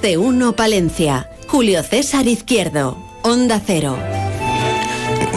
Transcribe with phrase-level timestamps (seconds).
[0.00, 1.28] De uno Palencia.
[1.46, 2.96] Julio César Izquierdo.
[3.22, 3.98] Onda Cero.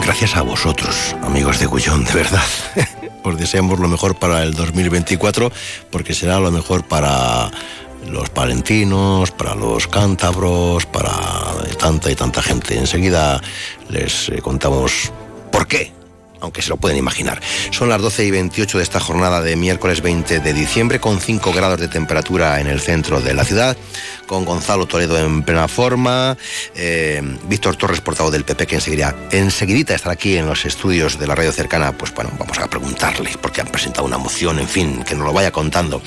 [0.02, 2.44] Gracias a vosotros, amigos de Gullón, de verdad.
[3.23, 5.52] Os deseamos lo mejor para el 2024
[5.91, 7.52] porque será lo mejor para
[8.08, 11.12] los palentinos, para los cántabros, para
[11.78, 12.78] tanta y tanta gente.
[12.78, 13.42] Enseguida
[13.90, 15.12] les eh, contamos
[15.52, 15.92] por qué
[16.41, 17.41] aunque se lo pueden imaginar.
[17.71, 21.53] Son las 12 y 28 de esta jornada de miércoles 20 de diciembre, con 5
[21.53, 23.77] grados de temperatura en el centro de la ciudad,
[24.27, 26.38] con Gonzalo Toledo en plena forma,
[26.75, 31.27] eh, Víctor Torres, portavoz del PP, que enseguida, enseguidita estará aquí en los estudios de
[31.27, 35.03] la radio cercana, pues bueno, vamos a preguntarle, porque han presentado una moción, en fin,
[35.03, 36.02] que nos lo vaya contando.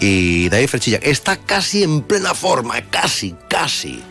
[0.00, 4.02] Y David Frechilla está casi en plena forma, casi, casi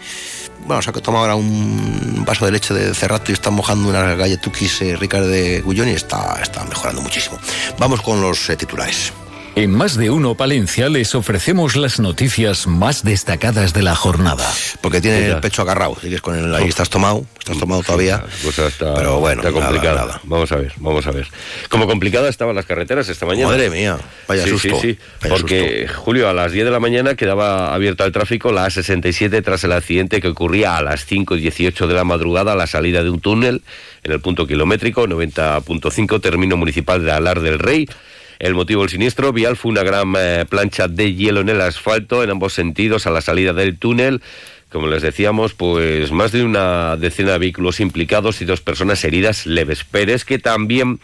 [0.66, 4.18] bueno, se ha tomado ahora un vaso de leche de cerrato y está mojando unas
[4.18, 7.40] galletuquis eh, ricas de Gullón y está, está mejorando muchísimo.
[7.78, 9.14] Vamos con los eh, titulares.
[9.54, 14.50] En más de uno Palencia les ofrecemos las noticias más destacadas de la jornada.
[14.80, 18.24] Porque tiene el pecho agarrado, sigues con el ahí estás tomado, estás tomado todavía.
[18.48, 20.22] está, pero bueno, está complicada.
[20.24, 21.28] Vamos a ver, vamos a ver.
[21.68, 23.50] Como complicada estaban las carreteras esta mañana.
[23.50, 24.80] Madre mía, vaya sí, susto.
[24.80, 28.68] Sí, sí, porque Julio a las 10 de la mañana quedaba abierto al tráfico la
[28.68, 32.56] A67 tras el accidente que ocurría a las 5 y 18 de la madrugada a
[32.56, 33.64] la salida de un túnel
[34.04, 37.90] en el punto kilométrico 90.5 término municipal de Alar del Rey.
[38.42, 42.24] El motivo del siniestro vial fue una gran eh, plancha de hielo en el asfalto
[42.24, 44.20] en ambos sentidos a la salida del túnel.
[44.72, 49.46] Como les decíamos, pues más de una decena de vehículos implicados y dos personas heridas
[49.46, 49.84] leves.
[49.84, 51.00] Pérez, que también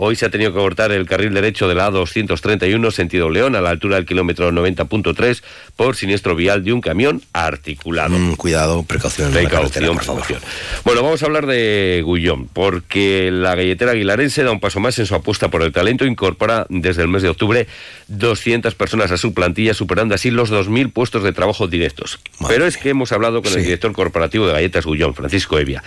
[0.00, 3.60] Hoy se ha tenido que cortar el carril derecho de la A231 sentido León a
[3.60, 5.42] la altura del kilómetro 90.3
[5.74, 8.16] por siniestro vial de un camión articulado.
[8.16, 9.32] Mm, cuidado, precaución.
[9.32, 10.40] Precaución, precaución.
[10.84, 15.06] Bueno, vamos a hablar de Gullón, porque la galletera aguilarense da un paso más en
[15.06, 16.04] su apuesta por el talento.
[16.06, 17.66] Incorpora desde el mes de octubre
[18.06, 22.20] 200 personas a su plantilla, superando así los 2.000 puestos de trabajo directos.
[22.38, 23.58] Madre Pero es que hemos hablado con Sí.
[23.58, 25.82] el director corporativo de Galletas Gullón, Francisco Evia,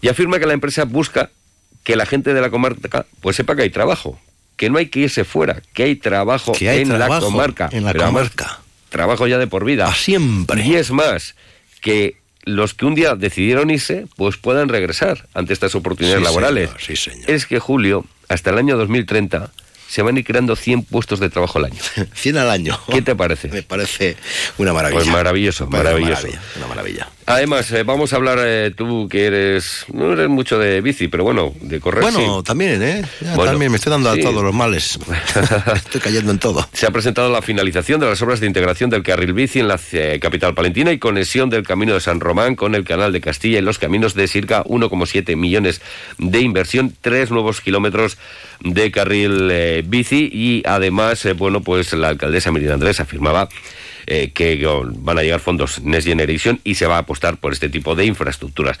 [0.00, 1.30] y afirma que la empresa busca
[1.88, 4.20] que la gente de la comarca pues sepa que hay trabajo,
[4.56, 7.70] que no hay que irse fuera, que hay trabajo Que hay en la comarca.
[7.72, 8.60] en la Pero además, comarca.
[8.90, 9.86] trabajo ya de por vida.
[9.88, 10.62] A siempre.
[10.66, 11.34] Y es más,
[11.80, 16.68] que los que un día decidieron irse, pues puedan regresar ante estas oportunidades Sí, laborales.
[16.68, 17.30] señor, sí, señor.
[17.30, 19.50] Es que, Julio, hasta el año 2030
[19.88, 21.80] se van a ir creando 100 puestos de trabajo al año.
[22.14, 22.78] 100 al año.
[22.92, 23.48] ¿Qué te parece?
[23.48, 24.16] Me parece
[24.58, 25.00] una maravilla.
[25.00, 26.26] Pues maravilloso, maravilloso.
[26.26, 26.42] Una maravilla.
[26.56, 27.08] Una maravilla.
[27.26, 31.24] Además, eh, vamos a hablar, eh, tú que eres, no eres mucho de bici, pero
[31.24, 32.44] bueno, de correr Bueno, sí.
[32.44, 33.02] también, ¿eh?
[33.20, 34.20] Ya Bueno, también me estoy dando sí.
[34.20, 34.98] a todos los males.
[35.74, 36.66] estoy cayendo en todo.
[36.72, 39.78] Se ha presentado la finalización de las obras de integración del carril bici en la
[39.92, 43.58] eh, capital palentina y conexión del Camino de San Román con el Canal de Castilla
[43.58, 45.82] y los caminos de circa 1,7 millones
[46.16, 48.16] de inversión, tres nuevos kilómetros
[48.60, 53.48] de carril eh, bici y además, eh, bueno, pues la alcaldesa Miriam Andrés afirmaba
[54.06, 57.52] eh, que oh, van a llegar fondos Next Generation y se va a apostar por
[57.52, 58.78] este tipo de infraestructuras.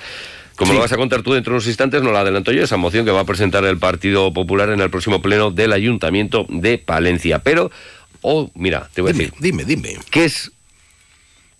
[0.56, 0.76] Como Sí.
[0.76, 3.04] lo vas a contar tú dentro de unos instantes, no la adelanto yo, esa moción
[3.04, 7.38] que va a presentar el Partido Popular en el próximo pleno del Ayuntamiento de Palencia.
[7.40, 7.70] Pero,
[8.22, 9.96] oh, mira, te voy a decir, dime, dime.
[10.10, 10.50] ¿qué es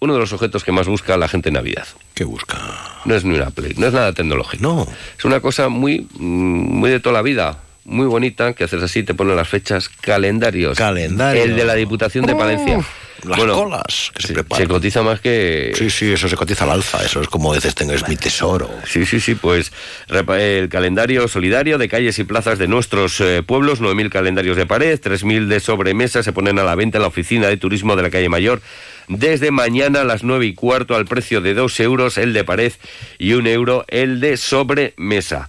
[0.00, 1.86] uno de los objetos que más busca la gente en Navidad?
[2.14, 2.58] ¿Qué busca?
[3.04, 4.62] No es ni una Play, no es nada tecnológico.
[4.62, 4.86] No.
[5.16, 9.02] Es una cosa muy, mm, muy de toda la vida, muy bonita, que haces así,
[9.02, 10.76] te ponen las fechas, calendarios.
[10.76, 11.42] Calendario.
[11.42, 12.84] El de la Diputación de Palencia.
[13.24, 14.64] Las colas que se se, preparan.
[14.64, 15.72] se cotiza más que...
[15.74, 17.02] Sí, sí, eso se cotiza al alza.
[17.04, 18.70] Eso es como dices, tengo, es mi tesoro.
[18.86, 19.72] Sí, sí, sí, pues
[20.08, 25.00] el calendario solidario de calles y plazas de nuestros eh, pueblos, 9.000 calendarios de pared,
[25.00, 28.10] 3.000 de sobremesa se ponen a la venta en la oficina de turismo de la
[28.10, 28.60] calle Mayor.
[29.08, 32.72] Desde mañana a las 9 y cuarto al precio de 2 euros el de pared
[33.18, 35.48] y un euro el de sobremesa.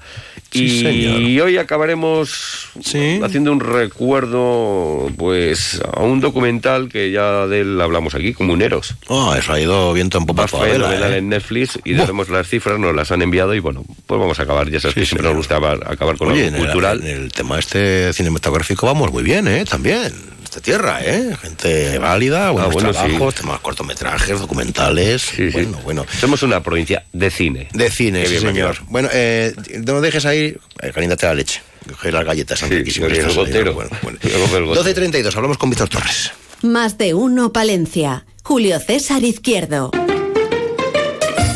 [0.52, 1.46] Sí, y señor.
[1.48, 3.20] hoy acabaremos Sí.
[3.24, 8.96] haciendo un recuerdo pues a un documental que ya de él hablamos aquí, Comuneros.
[9.08, 11.18] Oh, eso ha ido viento en popa toda vela, ¿eh?
[11.18, 14.44] en Netflix y tenemos las cifras, nos las han enviado y bueno, pues vamos a
[14.44, 14.70] acabar.
[14.70, 17.02] Ya sabes Sí, que siempre nos gusta acabar, acabar con Oye, algo en el, cultural.
[17.06, 19.66] en el tema este cinematográfico vamos muy bien, ¿eh?
[19.66, 20.12] También.
[20.50, 21.38] Esta tierra, ¿eh?
[21.40, 23.42] Gente válida, buenos Ah, bueno, trabajos, sí.
[23.42, 25.22] temas cortometrajes, documentales.
[25.22, 25.62] Sí, sí.
[25.62, 26.06] bueno, bueno.
[26.20, 27.68] Somos una provincia de cine.
[27.72, 28.78] De cine, sí, señor.
[28.88, 29.54] Bueno, eh,
[29.86, 30.92] no lo dejes ahí, eh,
[31.22, 31.62] la leche.
[31.88, 33.76] Coge las galletas, Sí, riquísimas y el gotero.
[33.76, 34.18] Bueno, bueno.
[34.24, 35.02] Luego el gotero.
[35.12, 36.32] 12.32, hablamos con Víctor Torres.
[36.64, 38.26] Más de uno Palencia.
[38.42, 39.92] Julio César Izquierdo.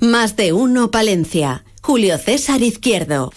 [0.00, 1.62] Más de uno Palencia.
[1.82, 3.32] Julio César Izquierdo.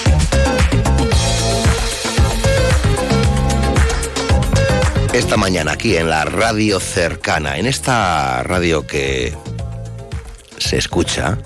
[5.13, 9.33] Esta mañana aquí en la radio cercana, en esta radio que
[10.57, 11.37] se escucha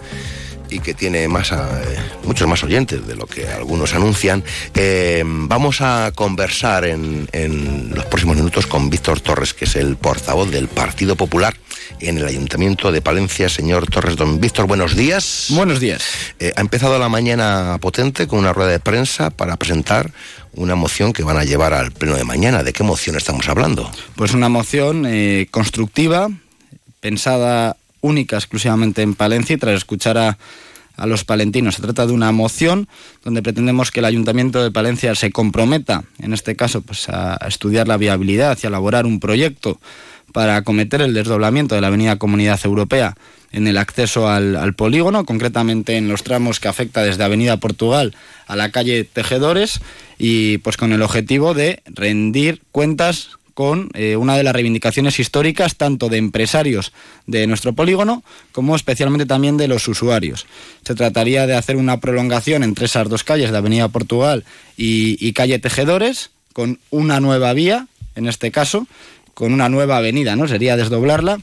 [0.69, 1.55] y que tiene más, eh,
[2.23, 4.43] muchos más oyentes de lo que algunos anuncian,
[4.73, 9.95] eh, vamos a conversar en, en los próximos minutos con Víctor Torres, que es el
[9.97, 11.55] portavoz del Partido Popular
[11.99, 13.49] en el Ayuntamiento de Palencia.
[13.49, 15.47] Señor Torres, don Víctor, buenos días.
[15.49, 16.03] Buenos días.
[16.39, 20.11] Eh, ha empezado la mañana potente con una rueda de prensa para presentar
[20.53, 22.63] una moción que van a llevar al pleno de mañana.
[22.63, 23.89] ¿De qué moción estamos hablando?
[24.15, 25.07] Pues una moción
[25.51, 26.29] constructiva,
[26.99, 30.37] pensada única exclusivamente en Palencia y tras escuchar a,
[30.97, 31.75] a los palentinos.
[31.75, 32.89] Se trata de una moción
[33.23, 37.87] donde pretendemos que el Ayuntamiento de Palencia se comprometa, en este caso, pues a estudiar
[37.87, 39.79] la viabilidad y a elaborar un proyecto
[40.33, 43.15] para acometer el desdoblamiento de la Avenida Comunidad Europea
[43.51, 48.13] en el acceso al, al, polígono, concretamente en los tramos que afecta desde Avenida Portugal
[48.45, 49.79] a la calle Tejedores
[50.17, 55.77] y pues con el objetivo de rendir cuentas con eh, una de las reivindicaciones históricas
[55.77, 56.93] tanto de empresarios
[57.25, 60.45] de nuestro polígono como especialmente también de los usuarios.
[60.85, 64.43] Se trataría de hacer una prolongación entre esas dos calles de Avenida Portugal
[64.77, 68.85] y, y calle Tejedores con una nueva vía, en este caso,
[69.33, 70.47] con una nueva avenida, ¿no?
[70.47, 71.39] Sería desdoblarla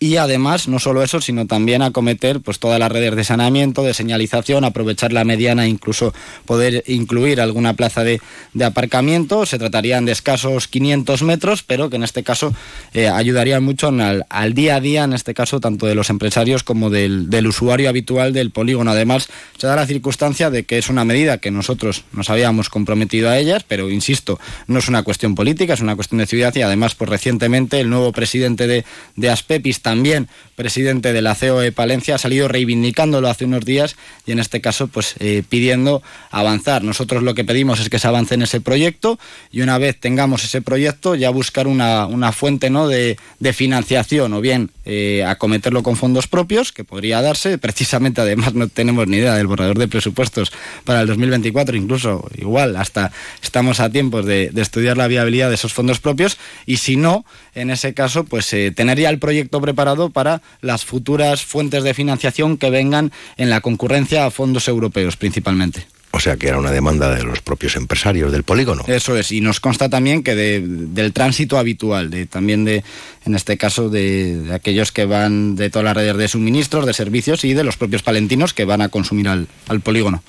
[0.00, 3.94] y además no solo eso, sino también acometer pues todas las redes de saneamiento, de
[3.94, 6.14] señalización, aprovechar la mediana e incluso
[6.46, 8.20] poder incluir alguna plaza de,
[8.54, 9.44] de aparcamiento.
[9.44, 12.54] Se tratarían de escasos 500 metros, pero que en este caso
[12.94, 16.62] eh, ayudarían mucho al, al, día a día, en este caso tanto de los empresarios
[16.62, 18.92] como del, del, usuario habitual del polígono.
[18.92, 23.30] Además, se da la circunstancia de que es una medida que nosotros nos habíamos comprometido
[23.30, 26.62] a ellas, pero insisto, no es una cuestión política, es una cuestión de ciudad y
[26.62, 28.84] además, pues recientemente el nuevo presidente de,
[29.16, 33.96] de Aspepis también presidente de la COE Palencia, ha salido reivindicándolo hace unos días
[34.26, 36.82] y en este caso pues eh, pidiendo avanzar.
[36.82, 39.20] Nosotros lo que pedimos es que se avance en ese proyecto
[39.52, 42.88] y una vez tengamos ese proyecto ya buscar una, una fuente ¿no?
[42.88, 47.56] de, de, financiación o bien eh, acometerlo con fondos propios, que podría darse.
[47.56, 50.50] Precisamente además no tenemos ni idea del borrador de presupuestos
[50.84, 53.12] para el 2024, incluso igual hasta
[53.42, 56.36] estamos a tiempos de, estudiar la viabilidad de esos fondos propios
[56.66, 57.24] y si no,
[57.54, 59.77] en ese caso pues eh, tener ya el proyecto preparado
[60.10, 65.86] para las futuras fuentes de financiación que vengan en la concurrencia a fondos europeos principalmente.
[66.10, 68.82] O sea que era una demanda de los propios empresarios del polígono.
[68.86, 72.82] Eso es, y nos consta también que de, del tránsito habitual, de, también de,
[73.26, 76.94] en este caso, de, de, aquellos que van de todas las redes de suministros, de
[76.94, 80.22] servicios y de los propios palentinos que van a consumir al, al polígono.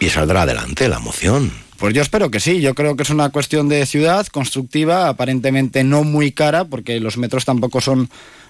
[0.00, 1.52] Y saldrá adelante la moción.
[1.76, 5.84] Pues yo espero que sí, yo creo que es una cuestión de ciudad constructiva, aparentemente
[5.84, 8.08] no muy cara, porque los metros tampoco son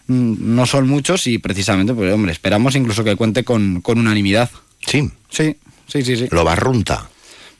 [0.09, 4.51] no son muchos y precisamente, pues hombre, esperamos incluso que cuente con, con unanimidad.
[4.87, 5.11] Sí.
[5.29, 6.29] Sí, sí, sí, sí.
[6.31, 7.09] Lo barrunta.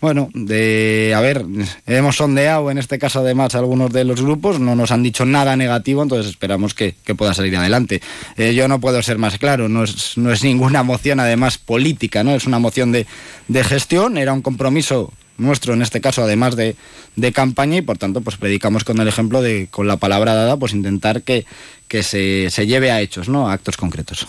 [0.01, 1.45] Bueno, de, a ver,
[1.87, 5.57] hemos sondeado en este caso además algunos de los grupos, no nos han dicho nada
[5.57, 8.03] negativo, entonces esperamos que, que pueda salir adelante.
[8.37, 12.23] Eh, yo no puedo ser más claro, no es, no es ninguna moción además política,
[12.23, 12.35] ¿no?
[12.35, 13.07] Es una moción de,
[13.49, 16.77] de gestión, era un compromiso nuestro en este caso además de,
[17.15, 20.57] de, campaña y por tanto pues predicamos con el ejemplo de con la palabra dada
[20.57, 21.45] pues intentar que,
[21.89, 23.49] que se, se lleve a hechos, ¿no?
[23.49, 24.27] A actos concretos.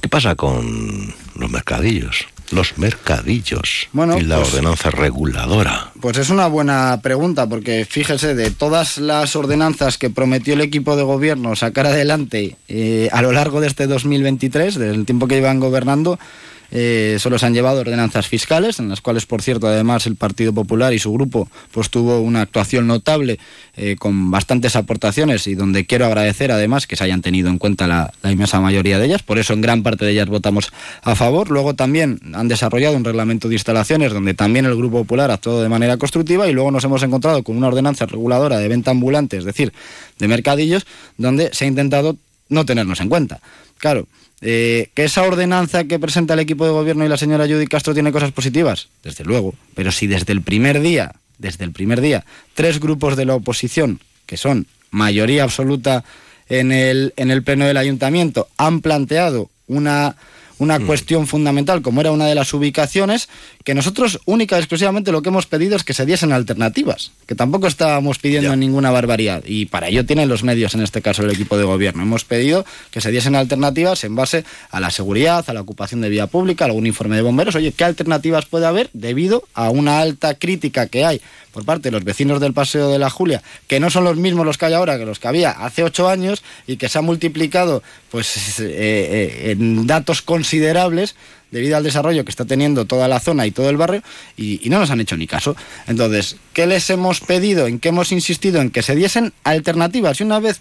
[0.00, 2.26] ¿Qué pasa con los mercadillos?
[2.52, 5.90] los mercadillos Bueno, y la pues- ordenanza reguladora.
[6.00, 10.94] Pues es una buena pregunta, porque fíjese, de todas las ordenanzas que prometió el equipo
[10.96, 15.58] de gobierno sacar adelante eh, a lo largo de este 2023, del tiempo que llevan
[15.58, 16.20] gobernando,
[16.70, 20.52] eh, solo se han llevado ordenanzas fiscales, en las cuales, por cierto, además el Partido
[20.52, 23.38] Popular y su grupo pues tuvo una actuación notable
[23.76, 27.86] eh, con bastantes aportaciones y donde quiero agradecer además que se hayan tenido en cuenta
[27.86, 31.14] la, la inmensa mayoría de ellas, por eso en gran parte de ellas votamos a
[31.14, 31.50] favor.
[31.50, 35.68] Luego también han desarrollado un reglamento de instalaciones donde también el Grupo Popular actuado de
[35.68, 39.44] manera constructiva y luego nos hemos encontrado con una ordenanza reguladora de venta ambulante, es
[39.44, 39.72] decir,
[40.18, 42.16] de mercadillos, donde se ha intentado
[42.48, 43.40] no tenernos en cuenta.
[43.78, 44.06] Claro,
[44.40, 47.94] eh, que esa ordenanza que presenta el equipo de gobierno y la señora Judy Castro
[47.94, 52.24] tiene cosas positivas, desde luego, pero si desde el primer día, desde el primer día,
[52.54, 56.04] tres grupos de la oposición, que son mayoría absoluta
[56.48, 60.16] en el, en el pleno del ayuntamiento, han planteado una,
[60.58, 63.28] una cuestión fundamental, como era una de las ubicaciones,
[63.64, 67.34] que nosotros única y exclusivamente lo que hemos pedido es que se diesen alternativas, que
[67.34, 68.56] tampoco estábamos pidiendo Ya.
[68.56, 72.02] ninguna barbaridad, y para ello tienen los medios, en este caso el equipo de gobierno.
[72.02, 76.08] Hemos pedido que se diesen alternativas en base a la seguridad, a la ocupación de
[76.08, 77.54] vía pública, algún informe de bomberos.
[77.54, 81.20] Oye, ¿qué alternativas puede haber debido a una alta crítica que hay
[81.56, 84.44] por parte de los vecinos del Paseo de la Julia, que no son los mismos
[84.44, 87.00] los que hay ahora que los que había hace ocho años y que se ha
[87.00, 91.14] multiplicado pues eh, eh, en datos considerables
[91.50, 94.02] debido al desarrollo que está teniendo toda la zona y todo el barrio
[94.36, 95.56] y, y no nos han hecho ni caso.
[95.86, 97.66] Entonces, ¿qué les hemos pedido?
[97.68, 98.60] ¿En qué hemos insistido?
[98.60, 100.60] En que se diesen alternativas y una vez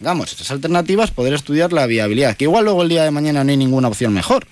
[0.00, 3.50] Vamos, esas alternativas, poder estudiar la viabilidad, que igual luego el día de mañana no
[3.50, 4.46] hay ninguna opción mejor.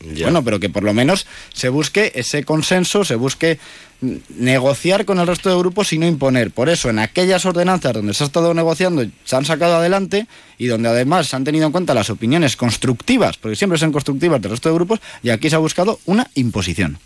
[0.00, 0.26] Ya.
[0.26, 3.58] Bueno, pero que por lo menos se busque ese consenso, se busque
[4.00, 6.50] negociar con el resto de grupos y no imponer.
[6.50, 10.26] Por eso, en aquellas ordenanzas donde se ha estado negociando, se han sacado adelante
[10.58, 14.40] y donde además se han tenido en cuenta las opiniones constructivas, porque siempre son constructivas
[14.40, 16.98] del resto de grupos, y aquí se ha buscado una imposición.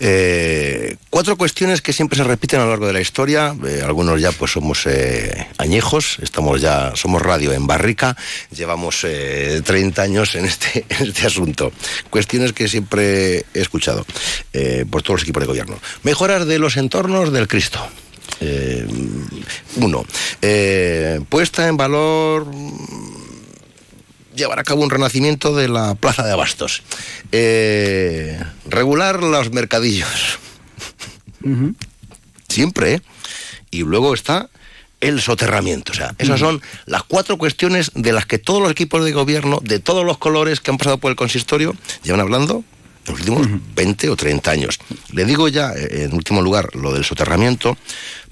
[0.00, 3.54] Eh, cuatro cuestiones que siempre se repiten a lo largo de la historia.
[3.66, 8.16] Eh, algunos ya pues somos eh, añejos, estamos ya, somos radio en barrica,
[8.50, 11.72] llevamos eh, 30 años en este, en este asunto.
[12.10, 14.06] Cuestiones que siempre he escuchado
[14.90, 15.78] por todos los equipos de gobierno.
[16.02, 17.80] Mejoras de los entornos del Cristo.
[19.76, 20.04] Uno,
[21.28, 22.46] puesta en valor
[24.34, 26.82] llevar a cabo un renacimiento de la plaza de abastos.
[27.32, 30.38] Eh, regular los mercadillos.
[32.48, 33.02] Siempre, ¿eh?
[33.70, 34.50] Y luego está
[35.00, 35.92] el soterramiento.
[35.92, 39.58] O sea, esas son las cuatro cuestiones de las que todos los equipos de gobierno,
[39.62, 41.74] de todos los colores que han pasado por el consistorio,
[42.04, 42.64] llevan hablando
[43.06, 44.78] en los últimos 20 o 30 años.
[45.12, 47.76] Le digo ya, eh, en último lugar, lo del soterramiento,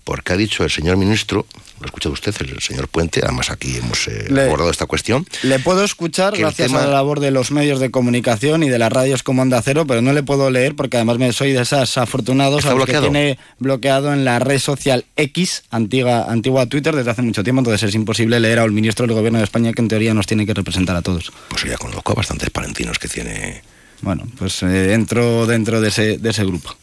[0.04, 1.46] porque ha dicho el señor ministro,
[1.78, 5.26] lo ha escuchado usted, el señor Puente, además aquí hemos eh, Le- abordado esta cuestión,
[5.42, 8.78] Le puedo escuchar gracias tema- a la labor de los medios de comunicación y de
[8.78, 11.62] las radios como Onda Cero, pero no le puedo leer porque además me soy de
[11.62, 13.06] esas afortunados ¿Está a los bloqueado?
[13.06, 17.60] que tiene bloqueado en la red social X, antigua, antigua Twitter, desde hace mucho tiempo,
[17.60, 20.44] entonces es imposible leer al ministro del Gobierno de España que en teoría nos tiene
[20.46, 21.32] que representar a todos.
[21.48, 23.62] pues ya conozco a bastantes palentinos que tiene...
[24.02, 26.74] Bueno, pues eh, entro dentro de ese, de ese grupo.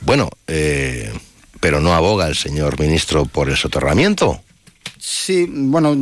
[0.00, 1.12] Bueno, eh,
[1.66, 4.40] pero no aboga el señor ministro por el soterramiento.
[5.00, 5.96] Sí, bueno,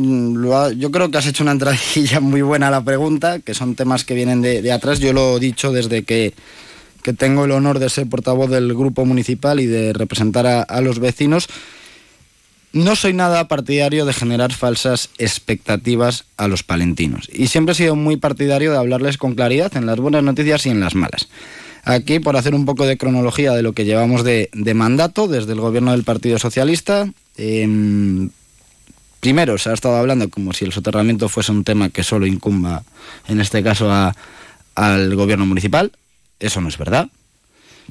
[0.73, 4.05] yo creo que has hecho una entradilla muy buena a la pregunta, que son temas
[4.05, 4.99] que vienen de, atrás.
[4.99, 6.35] Yo lo he dicho desde que,
[7.01, 10.99] que tengo el honor de ser portavoz del grupo municipal y de representar a los
[10.99, 11.47] vecinos.
[12.71, 17.27] No soy nada partidario de generar falsas expectativas a los palentinos.
[17.33, 20.69] Y siempre he sido muy partidario de hablarles con claridad en las buenas noticias y
[20.69, 21.27] en las malas.
[21.87, 25.61] Aquí, por hacer un poco de cronología de lo que llevamos de, mandato desde el
[25.61, 28.31] gobierno del Partido Socialista, em,
[29.19, 32.83] primero se ha estado hablando como si el soterramiento fuese un tema que solo incumba,
[33.27, 34.15] en este caso, a-
[34.73, 35.91] al gobierno municipal.
[36.39, 37.07] Eso no es verdad.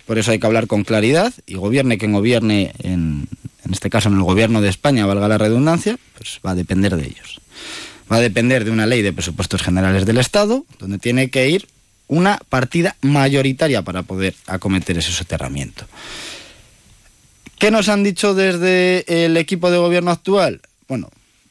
[0.07, 3.29] Por eso hay que hablar con claridad y gobierne quien gobierne, en,
[3.65, 6.97] en este caso en el gobierno de España, valga la redundancia, pues va a depender
[6.97, 7.41] de ellos.
[8.13, 11.69] Va a depender de una ley de presupuestos generales del Estado, donde tiene que ir
[12.09, 15.87] una partida mayoritaria para poder acometer ese soterramiento.
[17.59, 20.61] ¿Qué nos han dicho desde el equipo de gobierno actual?
[20.89, 21.09] Bueno,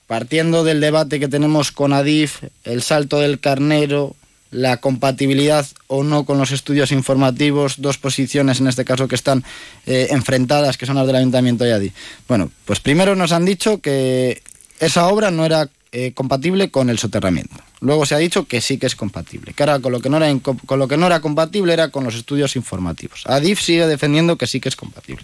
[0.07, 4.15] partiendo del debate que tenemos con Adif, el salto del carnero,
[4.51, 9.43] la compatibilidad o no con los estudios informativos, dos posiciones en este caso que están
[9.87, 11.93] eh, enfrentadas, que son las del Ayuntamiento de Adif.
[12.27, 14.43] Bueno, pues primero nos han dicho que
[14.79, 17.55] esa obra no era eh, compatible con el soterramiento.
[17.79, 19.53] Luego se ha dicho que sí que es compatible.
[19.53, 22.15] Que con lo que no era con lo que no era compatible era con los
[22.15, 23.27] estudios informativos.
[23.27, 25.23] Adif sigue defendiendo que sí que es compatible.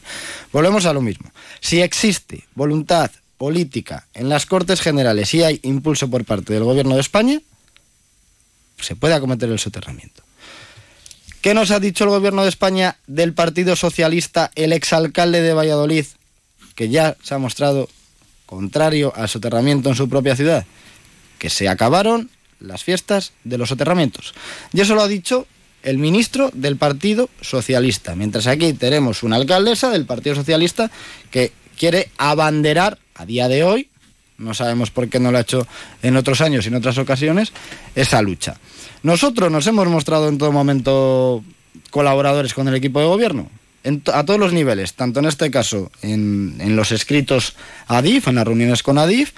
[0.53, 1.31] Volvemos a lo mismo.
[1.59, 3.09] Si existe voluntad
[3.39, 7.41] política en las Cortes Generales y hay impulso por parte del Gobierno de España,
[8.79, 10.21] se puede acometer el soterramiento.
[11.41, 16.05] ¿Qué nos ha dicho el gobierno de España del Partido Socialista, el exalcalde de Valladolid,
[16.75, 17.89] que ya se ha mostrado
[18.50, 20.65] contrario al soterramiento en su propia ciudad?
[21.38, 24.34] Que se acabaron las fiestas de los soterramientos.
[24.74, 25.46] Y eso lo ha dicho
[25.84, 30.89] el ministro del Partido Socialista, mientras aquí tenemos una alcaldesa del Partido Socialista
[31.29, 33.88] que quiere abanderar a día de hoy,
[34.39, 35.68] no sabemos por qué no lo ha hecho
[36.01, 37.53] en otros años y en otras ocasiones,
[37.94, 38.58] esa lucha.
[39.03, 41.44] Nosotros nos hemos mostrado en todo momento
[41.91, 43.48] colaboradores con el equipo de gobierno,
[44.13, 47.55] a todos los niveles, tanto en este caso en, en los escritos
[47.88, 49.31] a ADIF, en las reuniones con ADIF,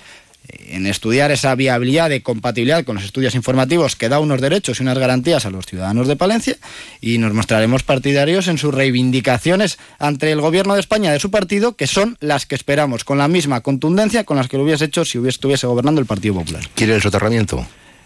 [0.67, 4.83] en estudiar esa viabilidad de compatibilidad con los estudios informativos que da unos derechos y
[4.83, 6.57] unas garantías a los ciudadanos de Palencia
[6.99, 11.75] y nos mostraremos partidarios en sus reivindicaciones ante el gobierno de España de su partido,
[11.75, 15.05] que son las que esperamos, con la misma contundencia con las que lo hubiese hecho
[15.05, 16.63] si estuviese gobernando el Partido Popular.
[16.75, 17.65] ¿Quiere el soterramiento?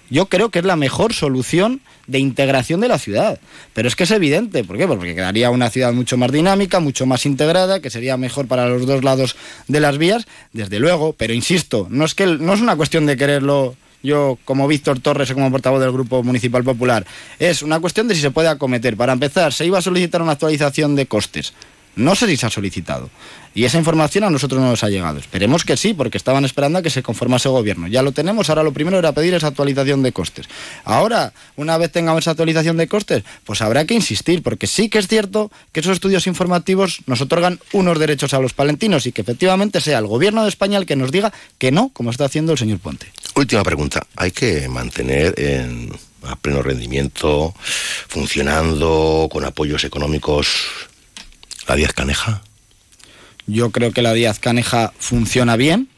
[0.09, 3.39] Yo creo que es la mejor solución de integración de la ciudad.
[3.73, 4.87] Pero es que es evidente, ¿por qué?
[4.87, 8.85] Porque quedaría una ciudad mucho más dinámica, mucho más integrada, que sería mejor para los
[8.85, 9.35] dos lados
[9.67, 13.17] de las vías, desde luego, pero insisto, no es que no es una cuestión de
[13.17, 17.05] quererlo yo como Víctor Torres o como portavoz del Grupo Municipal Popular,
[17.39, 18.95] es una cuestión de si se puede acometer.
[18.95, 21.53] Para empezar, se iba a solicitar una actualización de costes.
[21.95, 23.09] No sé si se ha solicitado.
[23.55, 25.17] Y esa información a nosotros no nos ha llegado.
[25.17, 27.87] Esperemos que sí, porque estaban esperando a que se conformase el gobierno.
[27.87, 30.47] Ya lo tenemos, ahora lo primero era pedir esa actualización de costes.
[30.83, 34.99] Ahora, una vez tengamos esa actualización de costes, pues habrá que insistir, porque sí que
[34.99, 39.21] es cierto que esos estudios informativos nos otorgan unos derechos a los palentinos y que
[39.21, 42.51] efectivamente sea el gobierno de España el que nos diga que no, como está haciendo
[42.51, 43.07] el señor Ponte.
[43.35, 44.05] Última pregunta.
[44.17, 45.91] ¿Hay que mantener en
[46.27, 47.53] a pleno rendimiento,
[48.07, 50.84] funcionando con apoyos económicos
[51.67, 52.41] la Díaz Caneja?
[53.47, 55.89] Yo creo que la Díaz Caneja funciona bien.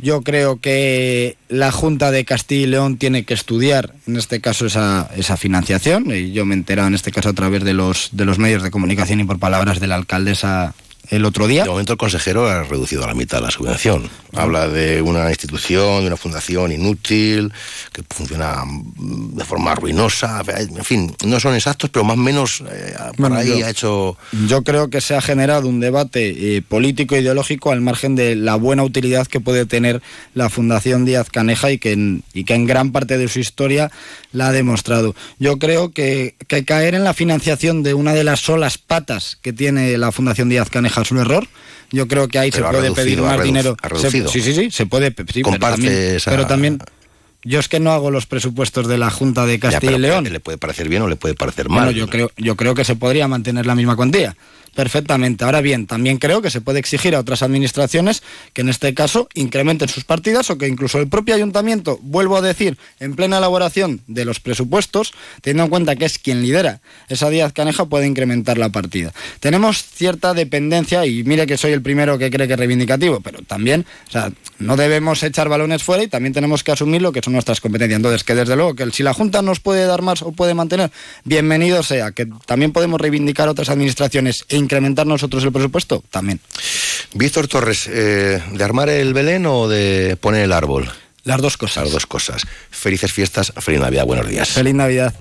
[0.00, 4.66] Yo creo que la Junta de Castilla y León tiene que estudiar, en este caso,
[4.66, 6.04] esa, esa financiación.
[6.32, 8.70] Yo me he enterado, en este caso, a través de los, de los medios de
[8.70, 10.74] comunicación y por palabras de la alcaldesa
[11.10, 11.64] el otro día.
[11.64, 14.08] De momento el consejero ha reducido a la mitad la subvención.
[14.34, 17.52] Habla de una institución, de una fundación inútil,
[17.92, 18.62] que funciona
[18.96, 20.42] de forma ruinosa.
[20.56, 24.16] En fin, no son exactos, pero más o menos eh, por ahí ha hecho...
[24.46, 28.36] Yo creo que se ha generado un debate eh, político e ideológico al margen de
[28.36, 30.02] la buena utilidad que puede tener
[30.34, 33.90] la Fundación Díaz Caneja y que en, y que en gran parte de su historia
[34.32, 35.14] la ha demostrado.
[35.38, 39.52] Yo creo que, que caer en la financiación de una de las solas patas que
[39.52, 41.46] tiene la Fundación Díaz Caneja es un error.
[41.90, 43.76] Yo creo que ahí se puede pedir más dinero.
[43.96, 45.14] sí, sí, sí, se puede.
[45.32, 45.42] Sí,
[46.24, 46.80] pero, también,
[47.42, 50.24] yo es que no hago los presupuestos de la Junta de Castilla y León.
[50.24, 51.94] Le puede parecer bien o le puede parecer mal.
[51.94, 54.36] yo creo, yo creo que se podría mantener la misma cuantía
[54.74, 55.44] perfectamente.
[55.44, 59.28] Ahora bien, también creo que se puede exigir a otras administraciones que en este caso
[59.34, 64.00] incrementen sus partidas o que incluso el propio ayuntamiento, vuelvo a decir, en plena elaboración
[64.06, 68.58] de los presupuestos, teniendo en cuenta que es quien lidera esa Díaz Caneja, puede incrementar
[68.58, 69.12] la partida.
[69.40, 73.42] Tenemos cierta dependencia, y mire que soy el primero que cree que es reivindicativo, pero
[73.42, 77.20] también, o sea, no debemos echar balones fuera y también tenemos que asumir lo que
[77.22, 77.96] son nuestras competencias.
[77.96, 80.90] Entonces, que desde luego, que si la Junta nos puede dar más o puede mantener,
[81.24, 86.02] bienvenido sea, que también podemos reivindicar otras administraciones e incrementar nosotros el presupuesto?
[86.10, 86.40] También.
[87.14, 90.90] Víctor Torres, eh, ¿de armar el Belén o de poner el árbol?
[91.24, 91.84] Las dos cosas.
[91.84, 92.42] Las dos cosas.
[92.70, 94.48] Felices fiestas, feliz Navidad, buenos días.
[94.48, 95.14] Feliz Navidad.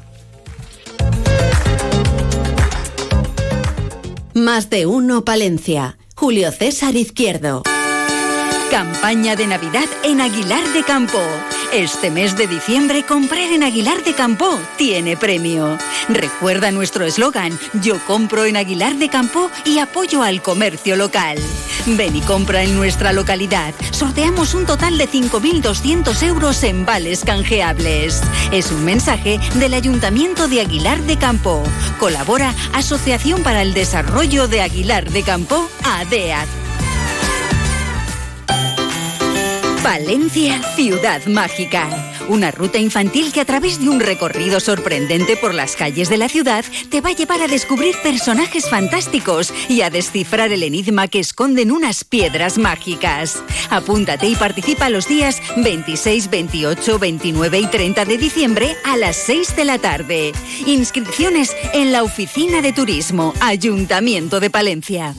[4.34, 5.98] Más de uno, Palencia.
[6.16, 7.64] Julio César Izquierdo.
[8.70, 11.20] Campaña de Navidad en Aguilar de Campo.
[11.74, 15.78] Este mes de diciembre comprar en Aguilar de Campo tiene premio.
[16.08, 21.38] Recuerda nuestro eslogan, yo compro en Aguilar de Campo y apoyo al comercio local.
[21.86, 23.74] Ven y compra en nuestra localidad.
[23.92, 28.22] Sorteamos un total de 5.200 euros en vales canjeables.
[28.52, 31.64] Es un mensaje del Ayuntamiento de Aguilar de Campo.
[32.00, 36.67] Colabora Asociación para el Desarrollo de Aguilar de Campo, ADEAD.
[39.88, 41.88] Valencia, ciudad mágica.
[42.28, 46.28] Una ruta infantil que a través de un recorrido sorprendente por las calles de la
[46.28, 51.20] ciudad te va a llevar a descubrir personajes fantásticos y a descifrar el enigma que
[51.20, 53.42] esconden unas piedras mágicas.
[53.70, 59.56] Apúntate y participa los días 26, 28, 29 y 30 de diciembre a las 6
[59.56, 60.34] de la tarde.
[60.66, 65.16] Inscripciones en la Oficina de Turismo, Ayuntamiento de Palencia.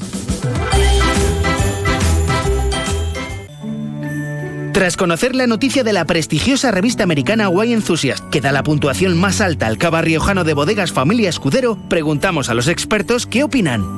[4.72, 9.18] Tras conocer la noticia de la prestigiosa revista americana Wine Enthusiast, que da la puntuación
[9.18, 13.97] más alta al cava riojano de bodegas Familia Escudero, preguntamos a los expertos qué opinan.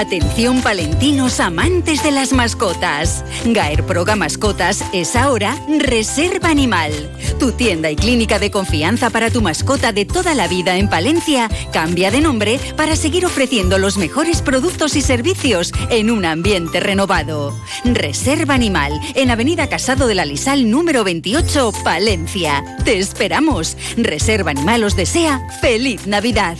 [0.00, 3.22] Atención palentinos amantes de las mascotas.
[3.44, 6.90] Gaer Proga Mascotas es ahora Reserva Animal.
[7.38, 11.50] Tu tienda y clínica de confianza para tu mascota de toda la vida en Palencia
[11.70, 17.54] cambia de nombre para seguir ofreciendo los mejores productos y servicios en un ambiente renovado.
[17.84, 22.64] Reserva Animal en Avenida Casado de la Lisal número 28, Palencia.
[22.86, 23.76] Te esperamos.
[23.98, 26.56] Reserva Animal os desea feliz Navidad.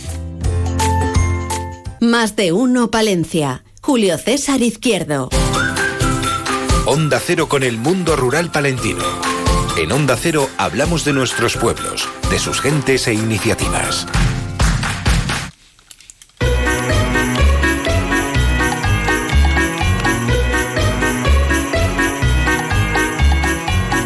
[2.03, 3.63] Más de uno Palencia.
[3.79, 5.29] Julio César Izquierdo.
[6.87, 9.03] Onda Cero con el mundo rural palentino.
[9.77, 14.07] En Onda Cero hablamos de nuestros pueblos, de sus gentes e iniciativas.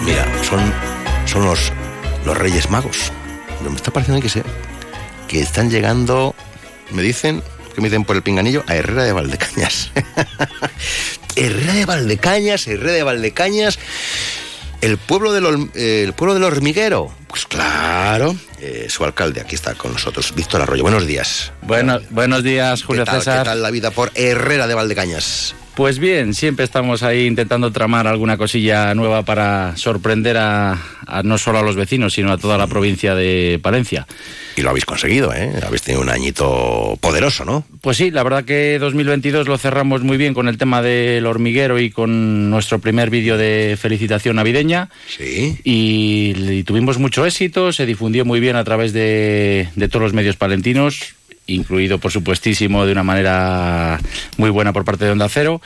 [0.03, 0.59] Mira, son,
[1.25, 1.71] son los,
[2.25, 3.13] los Reyes Magos.
[3.63, 4.43] Me está pareciendo que, se,
[5.29, 6.35] que están llegando,
[6.91, 7.41] me dicen,
[7.75, 9.91] que me dicen por el pinganillo, a Herrera de Valdecañas.
[11.35, 13.77] Herrera de Valdecañas, Herrera de Valdecañas.
[14.81, 17.11] El pueblo del, el pueblo del hormiguero.
[17.27, 20.83] Pues claro, eh, su alcalde aquí está con nosotros, Víctor Arroyo.
[20.83, 21.51] Buenos días.
[21.61, 23.39] Bueno, buenos días, Julio ¿Qué tal, César.
[23.39, 25.55] ¿Qué tal la vida por Herrera de Valdecañas?
[25.75, 31.37] Pues bien, siempre estamos ahí intentando tramar alguna cosilla nueva para sorprender a, a no
[31.37, 34.07] solo a los vecinos, sino a toda la provincia de Palencia.
[34.55, 35.51] Y lo habéis conseguido, ¿eh?
[35.67, 37.65] Habéis tenido un añito poderoso, ¿no?
[37.81, 41.77] Pues sí, la verdad que 2022 lo cerramos muy bien con el tema del hormiguero
[41.77, 44.89] y con nuestro primer vídeo de felicitación navideña.
[45.07, 45.57] Sí.
[45.65, 50.13] Y, y tuvimos mucho éxito, se difundió muy bien a través de, de todos los
[50.13, 51.15] medios palentinos,
[51.47, 53.99] incluido por supuestísimo de una manera
[54.37, 55.61] muy buena por parte de Onda Cero.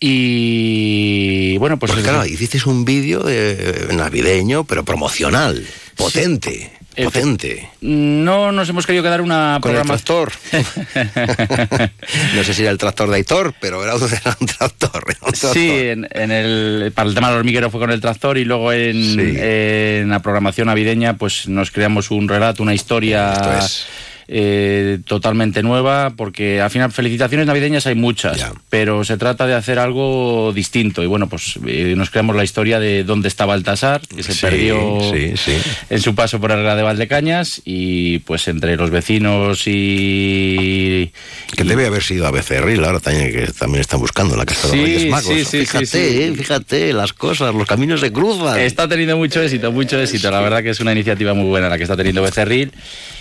[0.00, 1.92] Y bueno, pues...
[1.92, 6.70] Pues claro, hicisteis un vídeo de- navideño, pero promocional, potente,
[7.02, 7.68] potente.
[7.80, 10.28] No nos hemos querido quedar una Con el programación.
[12.36, 15.04] No sé si era el tractor de Aitor, pero era un, era un tractor.
[15.08, 15.52] era un tractor.
[15.52, 18.72] Sí, en, en el, para el tema del hormiguero fue con el tractor y luego
[18.72, 19.36] en, Sí.
[19.36, 23.86] en la programación navideña pues nos creamos un relato, una historia Esto es.
[24.30, 29.78] Eh, totalmente nueva porque al final felicitaciones navideñas hay muchas, pero se trata de hacer
[29.78, 34.22] algo distinto y bueno pues eh, nos creamos la historia de dónde está Baltasar, que
[34.22, 35.52] se Sí, perdió sí, sí.
[35.90, 41.10] en su paso por Herrera de Valdecañas y pues entre los vecinos y...
[41.56, 44.76] Que debe haber sido a Becerril, ahora también, que también están buscando la casa de
[44.76, 45.24] los Reyes Magos.
[45.34, 46.22] sí, sí, fíjate, sí, sí.
[46.22, 48.58] eh, fíjate, las cosas, los caminos se cruzan.
[48.60, 50.30] Está teniendo mucho éxito, mucho éxito.
[50.30, 52.72] La verdad que es una iniciativa muy buena la que está teniendo Becerril.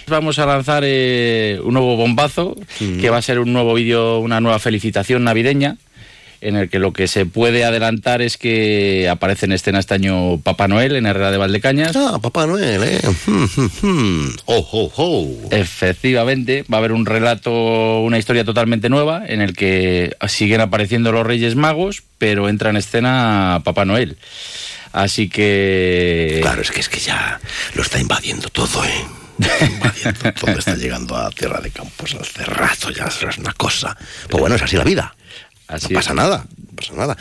[0.10, 4.40] Vamos a lanzar eh, un nuevo bombazo, que va a ser un nuevo vídeo, una
[4.40, 5.76] nueva felicitación navideña,
[6.40, 10.38] en el que lo que se puede adelantar es que aparece en escena este año
[10.40, 11.94] Papá Noel en Herrera de Valdecañas.
[11.98, 13.02] Ah, Papá Noel, ¿eh?
[14.46, 15.50] Oh, oh, oh.
[15.52, 21.12] Efectivamente, va a haber un relato, una historia totalmente nueva en el que siguen apareciendo
[21.12, 24.16] los Reyes Magos, pero entra en escena Papá Noel.
[24.94, 26.40] Así que...
[26.42, 27.42] Claro, es que es que ya
[27.76, 29.27] lo está invadiendo todo, ¿eh?
[30.40, 33.96] Todo, está llegando a Tierra de Campos hace rato, ya es una cosa.
[34.30, 35.16] Pues bueno, es así la vida.
[35.68, 36.16] Así no pasa es.
[36.16, 37.18] nada, no pasa nada.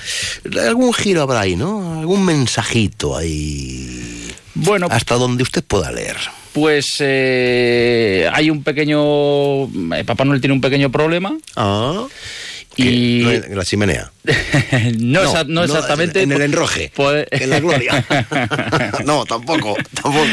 [0.68, 1.98] Algún giro habrá ahí, ¿no?
[2.00, 4.32] Algún mensajito ahí.
[4.54, 6.16] Bueno, hasta donde usted pueda leer.
[6.52, 9.64] Pues eh, hay un pequeño.
[9.94, 11.36] eh, Papá Noel tiene un pequeño problema.
[11.56, 12.06] Ah.
[12.76, 13.22] Y.
[13.50, 14.10] La chimenea.
[14.98, 16.22] no, exa- no exactamente.
[16.22, 16.92] En el enroje.
[16.94, 18.04] Pues- En la gloria.
[19.04, 20.26] no, tampoco, tampoco.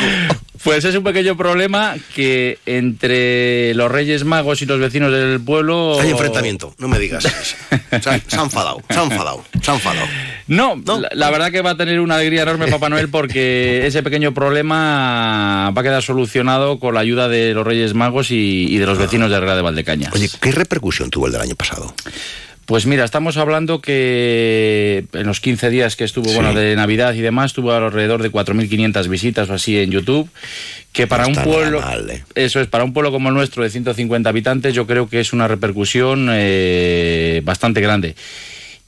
[0.62, 6.00] Pues es un pequeño problema que entre los Reyes Magos y los vecinos del pueblo.
[6.00, 7.24] Hay enfrentamiento, no me digas.
[8.02, 10.08] Se ha, se ha enfadado, se ha enfadado, se ha enfadado.
[10.48, 14.02] No, La, la verdad que va a tener una alegría enorme Papá Noel porque ese
[14.02, 18.78] pequeño problema va a quedar solucionado con la ayuda de los Reyes Magos y, y
[18.80, 20.12] de los vecinos de Herrera de Valdecañas.
[20.13, 21.94] Oye, ¿qué repercusión tuvo el del año pasado?
[22.65, 26.36] Pues mira, estamos hablando que en los 15 días que estuvo, Sí.
[26.36, 30.30] bueno, de Navidad y demás, tuvo alrededor de 4.500 visitas o así en YouTube,
[30.93, 32.23] que para No un pueblo, mal, ¿eh?
[32.36, 35.34] eso es, para un pueblo como el nuestro de 150 habitantes, yo creo que es
[35.34, 38.15] una repercusión eh, bastante grande.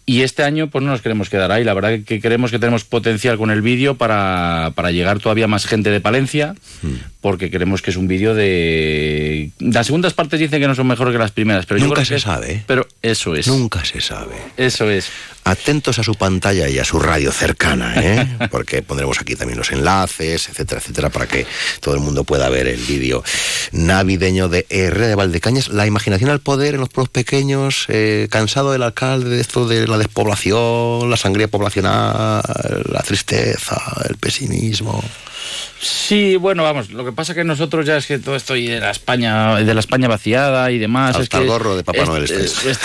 [0.08, 2.84] Y este año pues no nos queremos quedar ahí, la verdad que creemos que tenemos
[2.84, 6.96] potencial con el vídeo para, para llegar todavía más gente de Palencia, Hmm.
[7.22, 9.50] porque creemos que es un vídeo de...
[9.60, 12.06] Las segundas partes dicen que no son mejores que las primeras, pero yo Nunca creo
[12.06, 12.63] se que sabe, ¿eh?
[12.68, 13.48] Pero eso es.
[13.48, 14.36] Nunca se sabe.
[14.58, 15.10] Eso es.
[15.47, 18.27] Atentos a su pantalla y a su radio cercana, ¿eh?
[18.51, 21.45] porque pondremos aquí también los enlaces, etcétera, etcétera, para que
[21.81, 23.23] todo el mundo pueda ver el vídeo
[23.71, 25.67] navideño de Herrera de Valdecañas.
[25.69, 29.88] La imaginación al poder en los pueblos pequeños, eh, cansado del alcalde de esto de
[29.88, 32.41] la despoblación, la sangría poblacional,
[32.89, 33.79] la tristeza,
[34.10, 35.03] el pesimismo.
[35.79, 38.79] Sí, bueno, vamos, lo que pasa que nosotros ya es que todo esto y de
[38.79, 41.15] la España, de la España vaciada y demás.
[41.15, 42.65] Hasta es el gorro de Papá Noel es- estáis.
[42.65, 42.79] es-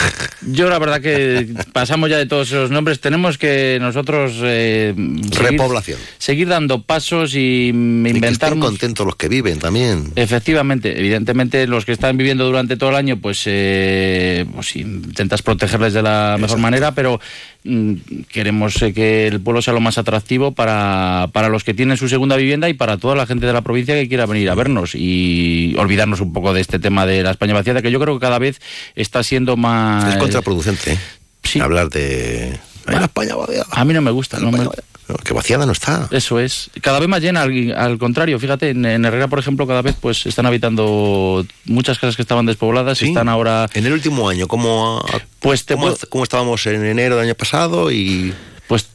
[0.53, 3.01] yo la verdad que pasamos ya de todos esos nombres.
[3.01, 5.99] Tenemos que nosotros eh, seguir- Repoblación.
[6.18, 8.64] seguir dando pasos y inventarnos.
[8.66, 10.12] contentos los que viven también.
[10.16, 15.92] Efectivamente, evidentemente los que están viviendo durante todo el año, pues, eh, pues intentas protegerles
[15.94, 17.20] de la mejor manera, pero
[17.64, 17.94] mm,
[18.31, 22.09] queremos eh, que el pueblo sea lo más atractivo para, para los que tienen su
[22.09, 24.95] segunda vivienda y para toda la gente de la provincia que quiera venir a vernos
[24.95, 28.21] y olvidarnos un poco de este tema de la España vaciada, que yo creo que
[28.21, 28.61] cada vez
[28.97, 30.15] está siendo más...
[30.15, 31.61] Es contraproducente, ¿eh?
[31.61, 32.59] Hablar de...
[32.87, 33.67] La España vaciada.
[33.71, 36.09] A mí no me gusta, no me- No, que vaciada no está.
[36.11, 36.71] Eso es.
[36.81, 38.39] Cada vez más llena, al, al contrario.
[38.39, 42.47] Fíjate, en, en Herrera, por ejemplo, cada vez pues están habitando muchas casas que estaban
[42.47, 43.69] despobladas, están ahora...
[43.75, 45.05] En el último año, ¿cómo,
[45.41, 47.91] pues te cómo, puedo- cómo estábamos en enero del año pasado?
[47.93, 48.33] y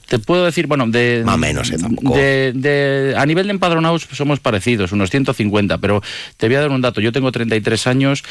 [0.07, 1.23] te puedo decir, bueno, de...
[1.25, 1.77] Más o menos, ¿eh?
[1.79, 2.15] Tampoco.
[2.15, 6.01] De, de- a nivel de empadronados somos parecidos, unos 150, pero
[6.37, 7.01] te voy a dar un dato.
[7.01, 8.23] Yo tengo 33 años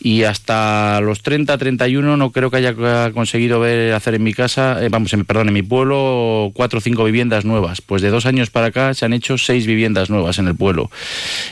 [0.00, 2.74] y hasta los 30, 31 no creo que haya
[3.12, 6.82] conseguido ver hacer en mi casa, eh, vamos, en, perdón, en mi pueblo, cuatro o
[6.82, 7.80] cinco viviendas nuevas.
[7.80, 10.90] Pues de dos años para acá se han hecho seis viviendas nuevas en el pueblo.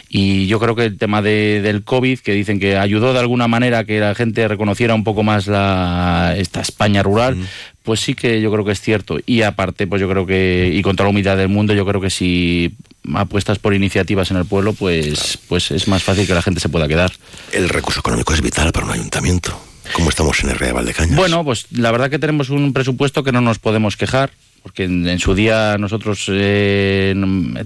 [0.08, 3.48] Y yo creo que el tema de- del COVID, que dicen que ayudó de alguna
[3.48, 7.36] manera que la gente reconociera un poco más la, esta España rural,
[7.82, 9.18] pues sí que yo creo que es cierto.
[9.26, 12.00] Y aparte, pues yo creo que, y con toda la humildad del mundo, yo creo
[12.00, 12.74] que si
[13.14, 16.68] apuestas por iniciativas en el pueblo, pues, pues es más fácil que la gente se
[16.68, 17.12] pueda quedar.
[17.52, 19.58] El recurso económico es vital para un ayuntamiento.
[19.92, 21.16] ¿Cómo estamos en Herrera de Valdecañas?
[21.16, 24.30] Bueno, pues la verdad que tenemos un presupuesto que no nos podemos quejar.
[24.62, 27.14] Porque en, en su día nosotros eh,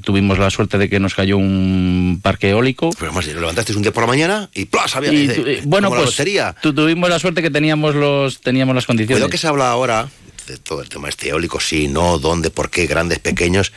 [0.03, 2.91] tuvimos la suerte de que nos cayó un parque eólico.
[2.99, 4.95] Pero además, lo levantaste un día por la mañana y ¡plas!
[4.95, 6.17] Había, Y dice, tu- eh, bueno, la pues
[6.63, 9.17] tu- tuvimos la suerte que teníamos los teníamos las condiciones.
[9.19, 10.09] Cuidado que se habla ahora
[10.47, 13.73] de todo el tema este eólico, sí, no, dónde, por qué, grandes, pequeños.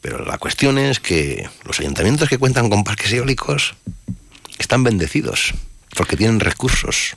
[0.00, 3.74] Pero la cuestión es que los ayuntamientos que cuentan con parques eólicos
[4.58, 5.54] están bendecidos
[5.96, 7.16] porque tienen recursos.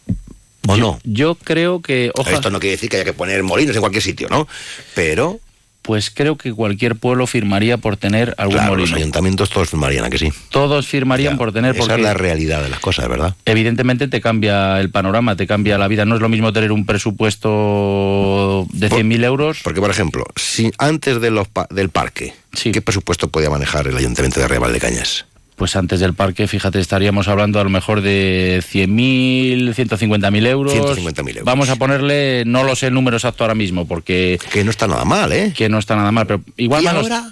[0.67, 0.99] ¿O no?
[1.03, 4.27] Yo creo que, Esto no quiere decir que haya que poner molinos en cualquier sitio,
[4.29, 4.47] ¿no?
[4.95, 5.39] Pero
[5.83, 8.97] pues creo que cualquier pueblo firmaría por tener algún claro, los molino.
[8.97, 10.31] ayuntamientos todos firmarían a que sí.
[10.49, 13.35] Todos firmarían por tener Esa porque es la realidad de las cosas, ¿verdad?
[13.45, 16.05] evidentemente te cambia el panorama, te cambia la vida.
[16.05, 19.59] No es lo mismo tener un presupuesto de 100.000 euros.
[19.63, 22.33] Porque, por ejemplo, si antes de los pa- del parque,
[22.71, 25.25] ¿qué presupuesto podía manejar el ayuntamiento de Real de Cañas?
[25.61, 30.73] Pues antes del parque, fíjate, estaríamos hablando a lo mejor de 100.000, 150.000 euros.
[30.73, 31.43] 150.000 euros.
[31.43, 34.39] Vamos a ponerle, no lo sé el número exacto ahora mismo, porque...
[34.51, 35.53] Que no está nada mal, ¿eh?
[35.55, 37.31] Que no está nada mal, pero igual ¿Y ahora?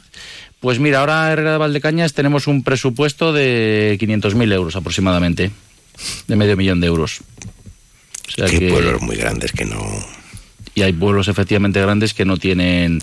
[0.60, 5.50] Pues mira, ahora Herrera de Valdecañas tenemos un presupuesto de 500.000 euros aproximadamente,
[6.28, 7.22] de medio millón de euros.
[8.28, 9.82] O sea Qué que- pueblos muy grandes que no...
[10.76, 13.00] y hay pueblos efectivamente grandes que no tienen.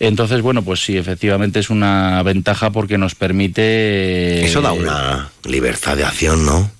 [0.00, 4.44] Entonces, bueno, pues sí, efectivamente es una ventaja porque nos permite.
[4.44, 6.70] Eso da una libertad de acción, ¿no?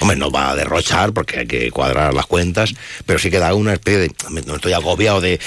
[0.00, 2.74] Hombre, no va a derrochar porque hay que cuadrar las cuentas,
[3.06, 4.10] pero sí que da una especie de...
[4.46, 5.38] No estoy agobiado de...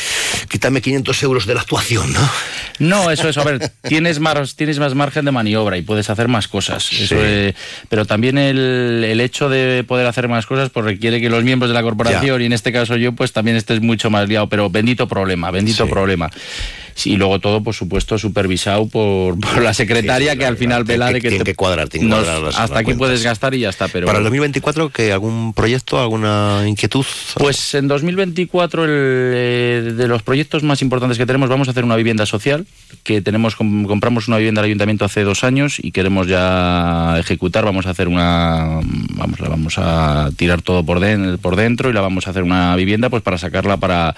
[0.49, 2.29] Quítame 500 euros de la actuación, ¿no?
[2.79, 6.27] No, eso es, a ver, tienes más, tienes más margen de maniobra y puedes hacer
[6.27, 6.91] más cosas.
[6.91, 7.15] Eso Sí.
[7.21, 7.55] es-
[7.89, 11.69] pero también el, el hecho de poder hacer más cosas pues requiere que los miembros
[11.69, 14.47] de la corporación, y en este caso yo, pues también estés mucho más liado.
[14.49, 16.29] Pero bendito problema, bendito problema.
[17.07, 21.07] Y luego todo, por supuesto, supervisado por, por la secretaria Sí, que al final vela
[21.11, 22.97] de que, tiene que cuadrar, tiene que cuadrar las- hasta las aquí cuentas.
[22.99, 23.87] puedes gastar y ya está.
[23.87, 27.05] Pero Para el 2024, ¿que ¿algún proyecto, alguna inquietud?
[27.35, 31.83] Pues en 2024 el, eh, de los proyectos más importantes que tenemos vamos a hacer
[31.83, 32.65] una vivienda social
[33.03, 37.63] que tenemos com- compramos una vivienda al ayuntamiento hace dos años y queremos ya ejecutar
[37.65, 38.79] vamos a hacer una
[39.15, 42.43] vamos la vamos a tirar todo por, den- por dentro y la vamos a hacer
[42.43, 44.15] una vivienda pues para sacarla para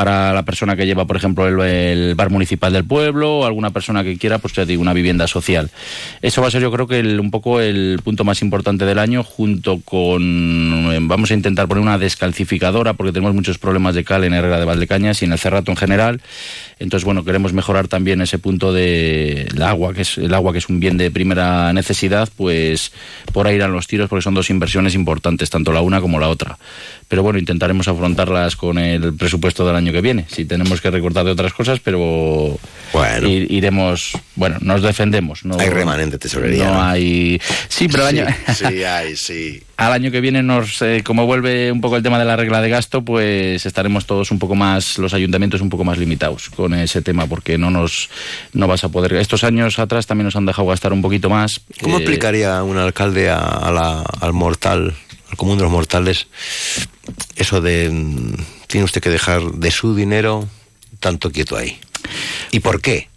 [0.00, 4.02] para la persona que lleva, por ejemplo, el, bar municipal del pueblo o alguna persona
[4.02, 5.68] que quiera, pues ya digo, una vivienda social.
[6.22, 8.98] Eso va a ser, yo creo que el- un poco el punto más importante del
[8.98, 10.22] año, junto con.
[10.90, 14.58] eh, Vamos a intentar poner una descalcificadora, porque tenemos muchos problemas de cal en Herrera
[14.58, 16.22] de Valdecañas y en el Cerrato en general.
[16.80, 20.58] Entonces, bueno, queremos mejorar también ese punto de el agua, que es el agua que
[20.58, 22.90] es un bien de primera necesidad, pues
[23.34, 26.28] por ahí irán los tiros, porque son dos inversiones importantes, tanto la una como la
[26.28, 26.58] otra.
[27.06, 30.24] Pero bueno, intentaremos afrontarlas con el presupuesto del año que viene.
[30.28, 32.58] Si tenemos que recortar de otras cosas, pero
[32.94, 33.28] Bueno.
[33.28, 35.44] iremos, bueno, nos defendemos.
[35.44, 36.82] No, Hay remanente tesorería, No ¿no?
[36.82, 37.38] hay.
[37.68, 38.34] Sí, pero el año.
[38.54, 39.62] Sí, sí, hay, sí.
[39.80, 42.60] Al año que viene nos eh, como vuelve un poco el tema de la regla
[42.60, 46.74] de gasto pues estaremos todos un poco más los ayuntamientos un poco más limitados con
[46.74, 48.10] ese tema porque no nos
[48.52, 51.60] no vas a poder estos años atrás también nos han dejado gastar un poquito más
[51.80, 54.94] ¿Cómo Eh, explicaría un alcalde a, a la- al mortal,
[55.30, 56.26] al común de los mortales,
[57.36, 58.34] eso de mm,
[58.66, 60.46] tiene usted que dejar de su dinero
[61.00, 61.78] tanto quieto ahí?
[62.50, 63.08] ¿Y por qué?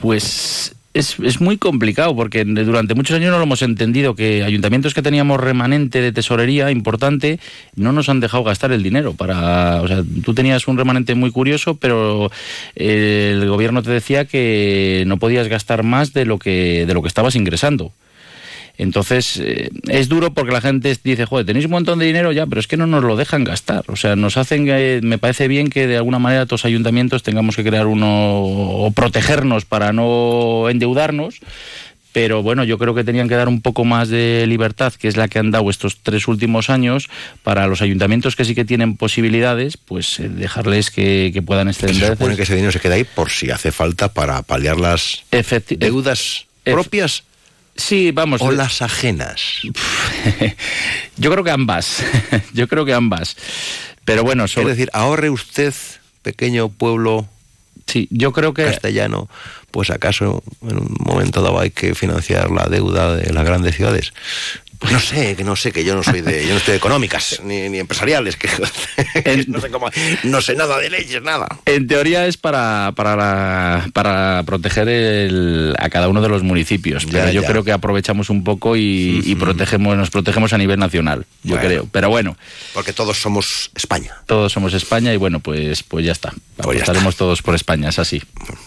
[0.00, 4.94] Pues es, es muy complicado porque durante muchos años no lo hemos entendido, que ayuntamientos
[4.94, 7.40] que teníamos remanente de tesorería importante
[7.74, 9.14] no nos han dejado gastar el dinero.
[9.14, 12.30] para O sea, tú tenías un remanente muy curioso, pero
[12.76, 17.02] eh, el gobierno te decía que no podías gastar más de lo que, de lo
[17.02, 17.92] que estabas ingresando.
[18.76, 22.46] Entonces, eh, es duro porque la gente dice, joder, tenéis un montón de dinero ya,
[22.46, 23.84] pero es que no nos lo dejan gastar.
[23.88, 27.22] O sea, nos hacen, eh, me parece bien que de alguna manera todos los ayuntamientos
[27.22, 31.40] tengamos que crear uno o protegernos para no endeudarnos.
[32.12, 35.16] Pero bueno, yo creo que tenían que dar un poco más de libertad, que es
[35.16, 37.08] la que han dado estos tres últimos años,
[37.42, 41.86] para los ayuntamientos que sí que tienen posibilidades, pues eh, dejarles que, que puedan Se
[41.86, 42.10] extender.
[42.12, 45.24] supone que ese dinero se queda ahí por si hace falta para paliar las
[45.70, 47.24] deudas propias
[47.76, 48.40] Sí, vamos.
[48.40, 49.42] o las ajenas.
[51.16, 52.04] Yo creo que ambas.
[52.52, 53.36] Yo creo que ambas.
[54.04, 54.72] Pero bueno, sobre...
[54.72, 55.74] Es decir, ahorre usted,
[56.22, 57.28] pequeño pueblo
[57.86, 59.28] sí, yo creo que castellano,
[59.70, 64.12] pues acaso en un momento dado hay que financiar la deuda de las grandes ciudades.
[64.78, 66.78] Pues no sé, que no sé, que yo no soy de, yo no estoy de
[66.78, 68.48] económicas ni, ni empresariales, que,
[69.48, 69.88] no sé cómo,
[70.24, 71.46] no sé nada de leyes, nada.
[71.64, 77.30] En teoría es para, para, para proteger el- a cada uno de los municipios, pero
[77.30, 77.48] yo ya.
[77.48, 81.68] creo que aprovechamos un poco y, y protegemos, nos protegemos a nivel nacional, yo Bueno.
[81.68, 81.88] creo.
[81.90, 82.36] Pero bueno,
[82.72, 84.14] Porque todos somos España.
[84.26, 86.32] todos somos España y bueno, pues, pues ya está.
[86.56, 88.22] Pues ya todos por España, es así.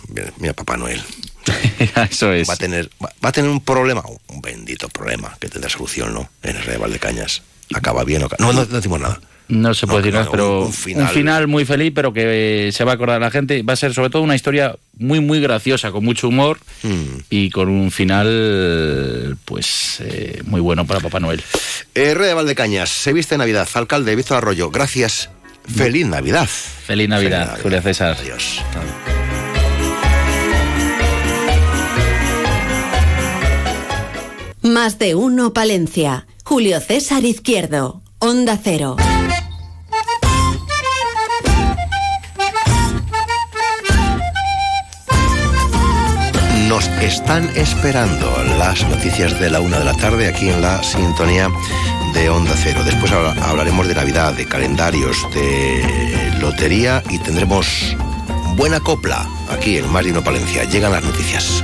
[0.09, 1.01] Mira, mira, Papá Noel.
[2.09, 2.49] Eso es.
[2.49, 6.13] Va a tener, va, va a tener un problema, un bendito problema que tendrá solución,
[6.13, 6.29] ¿no?
[6.43, 7.41] En el Rey de Valdecañas.
[7.73, 9.19] Acaba bien o No, no, no decimos nada.
[9.49, 11.47] No se puede No, decir más, pero un- un un final...
[11.47, 13.63] muy feliz, pero que eh, se va a acordar la gente.
[13.63, 17.19] Va a ser sobre todo una historia muy, muy graciosa, con mucho humor Mm.
[17.29, 21.41] y con un final, pues, eh, muy bueno para Papá Noel.
[21.95, 23.67] Eh, Rey de Valdecañas, se viste Navidad.
[23.73, 25.29] Alcalde Víctor Arroyo, gracias.
[25.73, 26.47] Feliz Navidad.
[26.47, 28.17] Feliz Navidad, Julia César.
[28.19, 28.61] Adiós.
[34.77, 36.27] Más de uno Palencia.
[36.43, 38.03] Julio César Izquierdo.
[38.19, 38.95] Onda Cero.
[46.67, 51.49] Nos están esperando las noticias de la una de la tarde aquí en la sintonía
[52.13, 52.81] de Onda Cero.
[52.83, 57.95] Después habla- hablaremos de Navidad, de calendarios, de lotería y tendremos
[58.55, 60.65] buena copla aquí en Uno Palencia.
[60.65, 61.63] Llegan las noticias.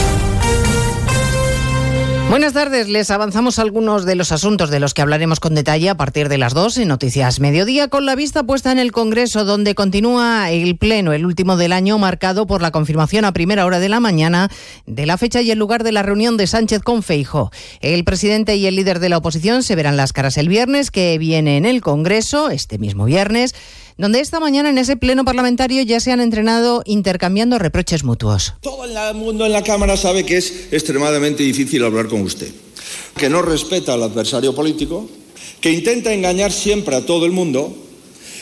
[2.29, 5.97] Buenas tardes, les avanzamos algunos de los asuntos de los que hablaremos con detalle a
[5.97, 9.75] partir de las 2 en Noticias Mediodía, con la vista puesta en el Congreso, donde
[9.75, 13.89] continúa el Pleno, el último del año, marcado por la confirmación a primera hora de
[13.89, 14.49] la mañana
[14.85, 17.51] de la fecha y el lugar de la reunión de Sánchez con Feijo.
[17.81, 21.17] El presidente y el líder de la oposición se verán las caras el viernes, que
[21.17, 23.53] viene en el Congreso, este mismo viernes,
[23.97, 28.53] donde esta mañana en ese Pleno parlamentario ya se han entrenado intercambiando reproches mutuos.
[28.61, 32.51] Todo el mundo en la Cámara sabe que es extremadamente difícil hablar con usted,
[33.17, 35.09] que no respeta al adversario político,
[35.59, 37.75] que intenta engañar siempre a todo el mundo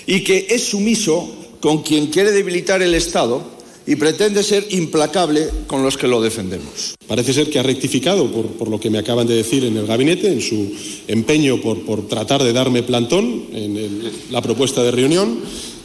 [0.06, 3.59] y que es sumiso con quien quiere debilitar el Estado
[3.90, 6.94] y pretende ser implacable con los que lo defendemos.
[7.08, 9.88] Parece ser que ha rectificado por, por lo que me acaban de decir en el
[9.88, 10.72] gabinete, en su
[11.08, 15.40] empeño por, por tratar de darme plantón en la propuesta de reunión.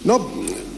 [0.04, 0.30] No,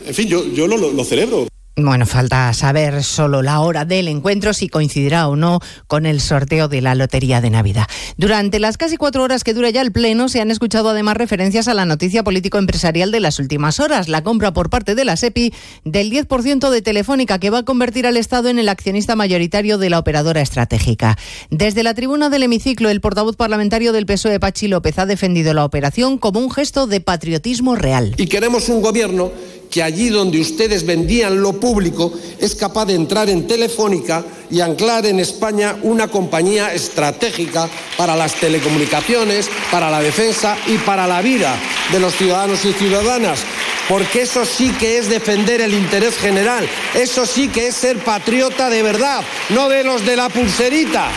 [0.06, 1.48] en fin, yo, yo lo- lo celebro.
[1.78, 6.68] Bueno, falta saber solo la hora del encuentro, si coincidirá o no con el sorteo
[6.68, 7.86] de la Lotería de Navidad.
[8.16, 11.68] Durante las casi cuatro horas que dura ya el Pleno, se han escuchado además referencias
[11.68, 15.52] a la noticia político-empresarial de las últimas horas, la compra por parte de la SEPI
[15.84, 19.90] del 10% de Telefónica, que va a convertir al Estado en el accionista mayoritario de
[19.90, 21.18] la operadora estratégica.
[21.50, 25.66] Desde la tribuna del hemiciclo, el portavoz parlamentario del PSOE, Pachi López, ha defendido la
[25.66, 28.14] operación como un gesto de patriotismo real.
[28.16, 29.30] Y queremos un gobierno
[29.70, 35.06] que allí donde ustedes vendían lo público es capaz de entrar en Telefónica y anclar
[35.06, 41.54] en España una compañía estratégica para las telecomunicaciones, para la defensa y para la vida
[41.92, 43.40] de los ciudadanos y ciudadanas.
[43.88, 48.68] Porque eso sí que es defender el interés general, eso sí que es ser patriota
[48.68, 51.08] de verdad, no de los de la pulserita.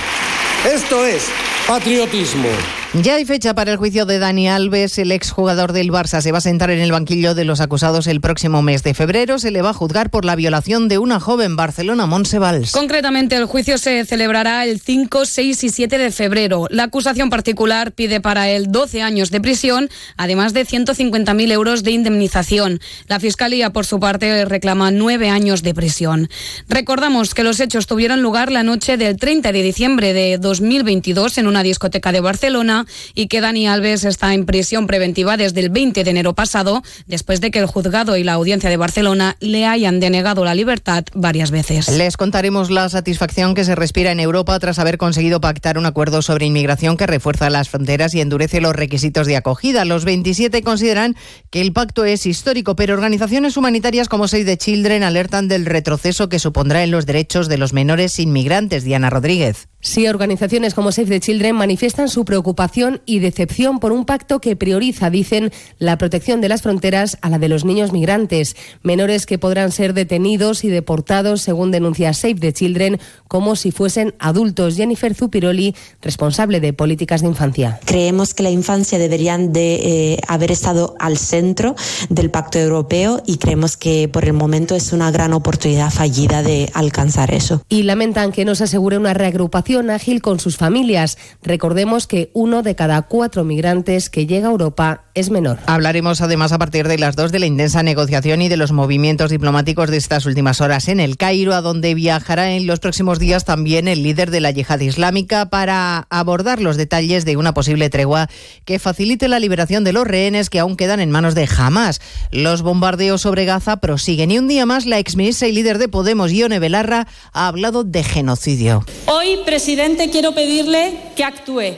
[0.72, 1.24] Esto es
[1.68, 2.50] patriotismo.
[2.96, 6.22] Ya hay fecha para el juicio de Dani Alves, el exjugador del Barça.
[6.22, 9.38] Se va a sentar en el banquillo de los acusados el próximo mes de febrero.
[9.38, 12.72] Se le va a juzgar por la violación de una joven Barcelona, Monsevals.
[12.72, 16.66] Concretamente, el juicio se celebrará el 5, 6 y 7 de febrero.
[16.72, 19.88] La acusación particular pide para él 12 años de prisión,
[20.18, 22.80] además de 150.000 euros de indemnización.
[23.08, 26.28] La Fiscalía, por su parte, reclama 9 años de prisión.
[26.68, 31.46] Recordamos que los hechos tuvieron lugar la noche del 30 de diciembre de 2022 en
[31.46, 32.79] una discoteca de Barcelona
[33.16, 37.42] y que Dani Alves está en prisión preventiva desde el 20 de enero pasado, después
[37.42, 41.52] de que el juzgado y la audiencia de Barcelona le hayan denegado la libertad varias
[41.52, 41.88] veces.
[41.90, 46.22] Les contaremos la satisfacción que se respira en Europa tras haber conseguido pactar un acuerdo
[46.22, 49.86] sobre inmigración que refuerza las fronteras y endurece los requisitos de acogida.
[49.86, 51.16] Los 27 consideran
[51.50, 56.30] que el pacto es histórico, pero organizaciones humanitarias como Save the Children alertan del retroceso
[56.30, 58.84] que supondrá en los derechos de los menores inmigrantes.
[58.84, 59.68] Diana Rodríguez.
[59.82, 64.58] Sí, organizaciones como Save the Children manifiestan su preocupación y decepción por un pacto que
[64.58, 69.40] prioriza, dicen, la protección de las fronteras a la de los niños migrantes, menores que
[69.40, 73.00] podrán ser detenidos y deportados, según denuncia Save the Children,
[73.30, 74.76] como si fuesen adultos.
[74.76, 77.80] Jennifer Zupiroli, responsable de políticas de infancia.
[77.86, 81.76] Creemos que la infancia deberían de eh, haber estado al centro
[82.10, 86.70] del pacto europeo y creemos que por el momento es una gran oportunidad fallida de
[86.74, 87.64] alcanzar eso.
[87.70, 91.18] Y lamentan que no se asegure una reagrupación ágil con sus familias.
[91.44, 95.60] Recordemos que uno de cada cuatro migrantes que llega a Europa es menor.
[95.68, 99.30] Hablaremos además a partir de las dos de la intensa negociación y de los movimientos
[99.30, 103.46] diplomáticos de estas últimas horas en el Cairo, a donde viajará en los próximos días
[103.46, 108.28] también el líder de la yihad islámica para abordar los detalles de una posible tregua
[108.66, 112.02] que facilite la liberación de los rehenes que aún quedan en manos de Hamas.
[112.32, 116.32] Los bombardeos sobre Gaza prosiguen y un día más la exministra y líder de Podemos,
[116.32, 118.86] Ione Belarra, ha hablado de genocidio.
[119.06, 121.76] Hoy, presidente, quiero pedirle que actúe.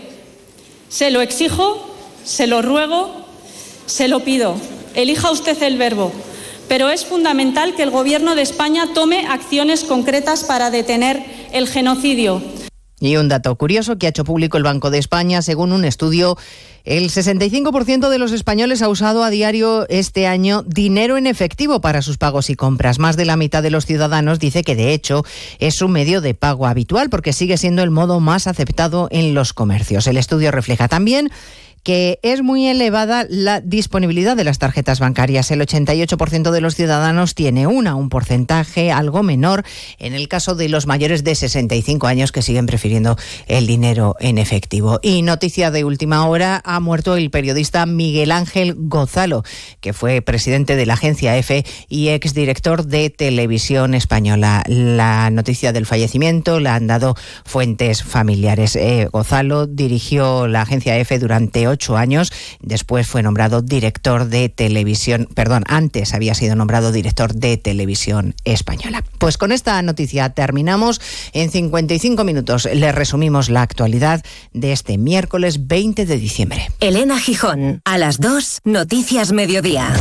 [0.88, 1.84] Se lo exijo,
[2.24, 3.26] se lo ruego,
[3.88, 4.56] se lo pido.
[4.94, 6.12] Elija usted el verbo.
[6.68, 12.44] Pero es fundamental que el Gobierno de España tome acciones concretas para detener el genocidio.
[13.02, 16.38] Y un dato curioso que ha hecho público el Banco de España, según un estudio,
[16.86, 22.04] el 65% de los españoles ha usado a diario este año dinero en efectivo para
[22.04, 23.00] sus pagos y compras.
[23.00, 25.26] Más de la mitad de los ciudadanos dice que de hecho
[25.58, 29.54] es un medio de pago habitual porque sigue siendo el modo más aceptado en los
[29.54, 30.06] comercios.
[30.06, 31.32] El estudio refleja también
[31.84, 35.52] que es muy elevada la disponibilidad de las tarjetas bancarias.
[35.52, 39.64] El 88% de los ciudadanos tiene una, un porcentaje algo menor
[39.98, 43.18] en el caso de los mayores de 65 años que siguen prefiriendo
[43.48, 45.00] el dinero en efectivo.
[45.02, 49.44] Y noticia de última hora, ha muerto el periodista Miguel Ángel Gozalo,
[49.80, 54.64] que fue presidente de la agencia EFE y exdirector de Televisión Española.
[54.68, 57.16] La noticia del fallecimiento la han dado
[57.46, 58.76] fuentes familiares.
[58.76, 62.32] Eh, Gozalo dirigió la agencia EFE durante ocho años.
[62.62, 69.04] Después fue nombrado director de televisión, perdón, antes había sido nombrado director de televisión española.
[69.18, 71.02] Pues con esta noticia terminamos.
[71.34, 76.70] En 55 minutos le resumimos la actualidad de este miércoles 20 de diciembre.
[76.80, 79.94] Elena Gijón, a las 2, Noticias Mediodía.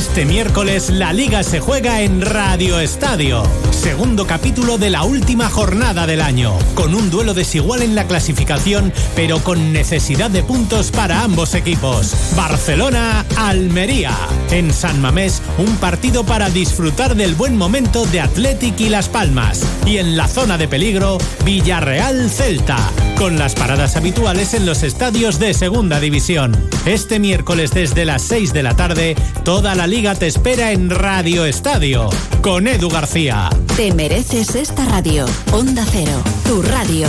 [0.00, 3.42] Este miércoles la liga se juega en Radio Estadio.
[3.70, 6.58] Segundo capítulo de la última jornada del año.
[6.74, 12.14] Con un duelo desigual en la clasificación, pero con necesidad de puntos para ambos equipos.
[12.34, 14.16] Barcelona-Almería.
[14.50, 19.66] En San Mamés, un partido para disfrutar del buen momento de Athletic y Las Palmas.
[19.84, 22.78] Y en la zona de peligro, Villarreal-Celta.
[23.18, 26.56] Con las paradas habituales en los estadios de Segunda División.
[26.86, 31.44] Este miércoles desde las 6 de la tarde, toda la liga te espera en Radio
[31.44, 32.08] Estadio
[32.42, 33.50] con Edu García.
[33.76, 35.26] Te mereces esta radio.
[35.50, 37.08] Onda Cero, tu radio.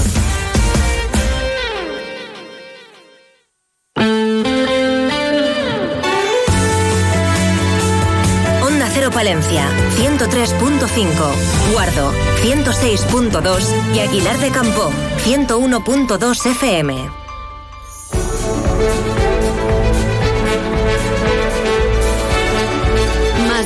[8.66, 11.74] Onda Cero Palencia, 103.5.
[11.74, 12.12] Guardo,
[12.42, 13.96] 106.2.
[13.96, 14.92] Y Aguilar de Campo,
[15.24, 17.22] 101.2 FM.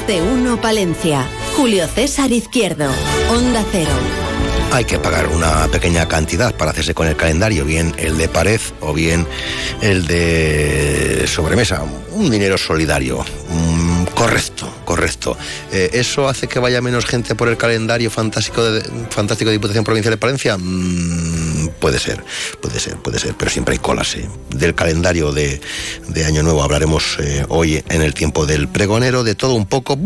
[0.08, 1.28] De uno Palencia.
[1.56, 2.88] Julio César Izquierdo.
[3.32, 3.90] Onda Cero.
[4.72, 8.60] hay que pagar una pequeña cantidad para hacerse con el calendario, bien el de pared
[8.82, 9.26] o bien
[9.82, 13.26] el de sobremesa, un dinero solidario.
[14.16, 15.38] Correcto, correcto.
[15.74, 20.14] Eh, ¿Eso hace que vaya menos gente por el calendario fantástico de, fantástico Diputación Provincial
[20.14, 20.58] de Palencia?
[20.58, 22.24] Mm, puede ser,
[22.62, 24.16] puede ser, puede ser, pero siempre hay colas.
[24.16, 24.28] ¿eh?
[24.50, 25.60] Del calendario de,
[26.08, 29.98] de Año Nuevo hablaremos eh, hoy en el tiempo del pregonero, de todo un poco.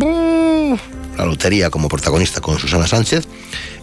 [1.19, 3.27] La lotería como protagonista con Susana Sánchez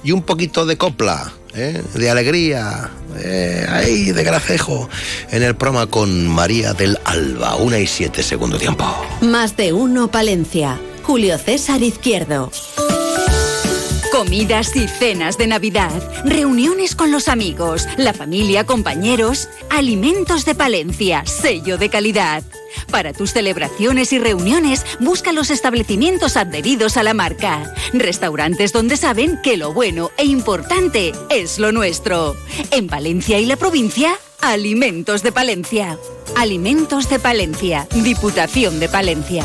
[0.03, 1.82] y un poquito de copla, ¿eh?
[1.93, 4.89] de alegría, eh, ahí de gracejo,
[5.30, 8.87] en el programa con María del Alba, una y siete segundo tiempo.
[9.20, 10.80] Más de uno Palencia.
[11.03, 12.51] Julio César Izquierdo.
[14.17, 15.93] Comidas y cenas de Navidad,
[16.25, 22.43] reuniones con los amigos, la familia, compañeros, alimentos de Palencia, sello de calidad.
[22.91, 27.75] Para tus celebraciones y reuniones, busca los establecimientos adheridos a la marca.
[27.93, 32.37] Restaurantes donde saben que lo bueno e importante es lo nuestro.
[32.71, 35.99] En Valencia y la provincia, Alimentos de Palencia.
[36.37, 39.45] Alimentos de Palencia, Diputación de Palencia.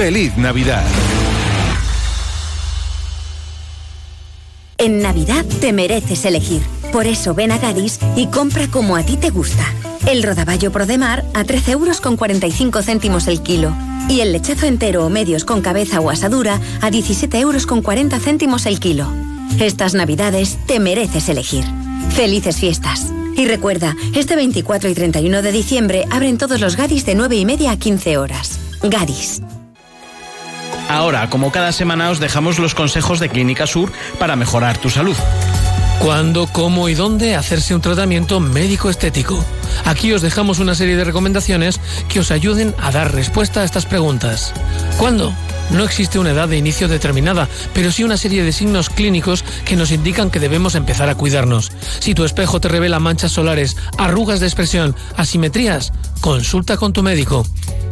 [0.00, 0.82] feliz Navidad.
[4.78, 6.62] En Navidad te mereces elegir.
[6.90, 9.62] Por eso ven a Gadis y compra como a ti te gusta.
[10.06, 13.76] El rodaballo Prodemar a 13 euros con 45 céntimos el kilo.
[14.08, 18.18] Y el lechazo entero o medios con cabeza o asadura a 17 euros con 40
[18.20, 19.06] céntimos el kilo.
[19.58, 21.66] Estas Navidades te mereces elegir.
[22.16, 23.12] Felices fiestas.
[23.36, 27.44] Y recuerda, este 24 y 31 de diciembre abren todos los Gadis de 9 y
[27.44, 28.58] media a 15 horas.
[28.82, 29.42] Gadis.
[30.90, 35.14] Ahora, como cada semana, os dejamos los consejos de Clínica Sur para mejorar tu salud.
[36.00, 39.44] ¿Cuándo, cómo y dónde hacerse un tratamiento médico estético?
[39.84, 41.78] Aquí os dejamos una serie de recomendaciones
[42.08, 44.52] que os ayuden a dar respuesta a estas preguntas.
[44.98, 45.32] ¿Cuándo?
[45.70, 49.76] No existe una edad de inicio determinada, pero sí una serie de signos clínicos que
[49.76, 51.70] nos indican que debemos empezar a cuidarnos.
[52.00, 57.46] Si tu espejo te revela manchas solares, arrugas de expresión, asimetrías, consulta con tu médico.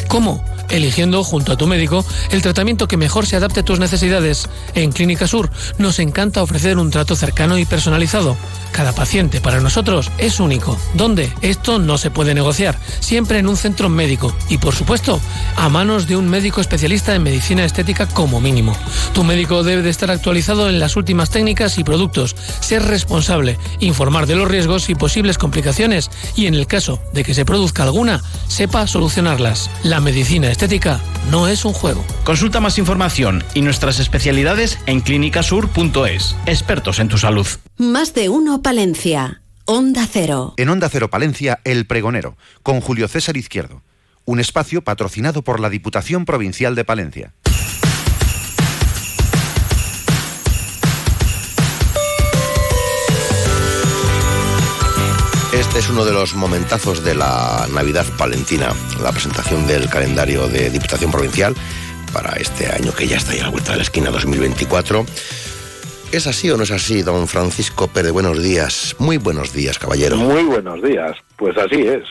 [0.09, 0.43] ¿Cómo?
[0.71, 4.49] Eligiendo junto a tu médico el tratamiento que mejor se adapte a tus necesidades.
[4.75, 8.37] En Clínica Sur nos encanta ofrecer un trato cercano y personalizado.
[8.73, 10.79] Cada paciente para nosotros es único.
[10.95, 11.33] ¿Dónde?
[11.41, 12.79] Esto no se puede negociar.
[13.01, 15.21] Siempre en un centro médico y por supuesto
[15.57, 18.77] a manos de un médico especialista en medicina estética como mínimo.
[19.15, 24.27] Tu médico debe de estar actualizado en las últimas técnicas y productos, ser responsable, informar
[24.27, 28.23] de los riesgos y posibles complicaciones y en el caso de que se produzca alguna,
[28.49, 29.71] sepa solucionarlas.
[29.83, 31.01] La medicina estética
[31.31, 32.05] no es un juego.
[32.25, 36.35] Consulta más información y nuestras especialidades en clínicasur.es.
[36.47, 37.47] Expertos en tu salud.
[37.77, 39.41] Más de uno Palencia.
[39.67, 40.55] Onda Cero.
[40.57, 43.83] En Onda Cero Palencia, El Pregonero, con Julio César Izquierdo.
[44.25, 47.35] Un espacio patrocinado por la Diputación Provincial de Palencia.
[55.59, 58.69] Este es uno de los momentazos de la Navidad palentina,
[59.03, 61.55] la presentación del calendario de Diputación Provincial
[62.13, 65.05] para este año que ya está ahí a la vuelta de la esquina 2024.
[66.13, 68.13] ¿Es así o no es así, don Francisco Pérez?
[68.13, 68.95] Buenos días.
[68.99, 70.17] Muy buenos días, caballero.
[70.17, 71.17] Muy buenos días.
[71.37, 72.05] Pues así es.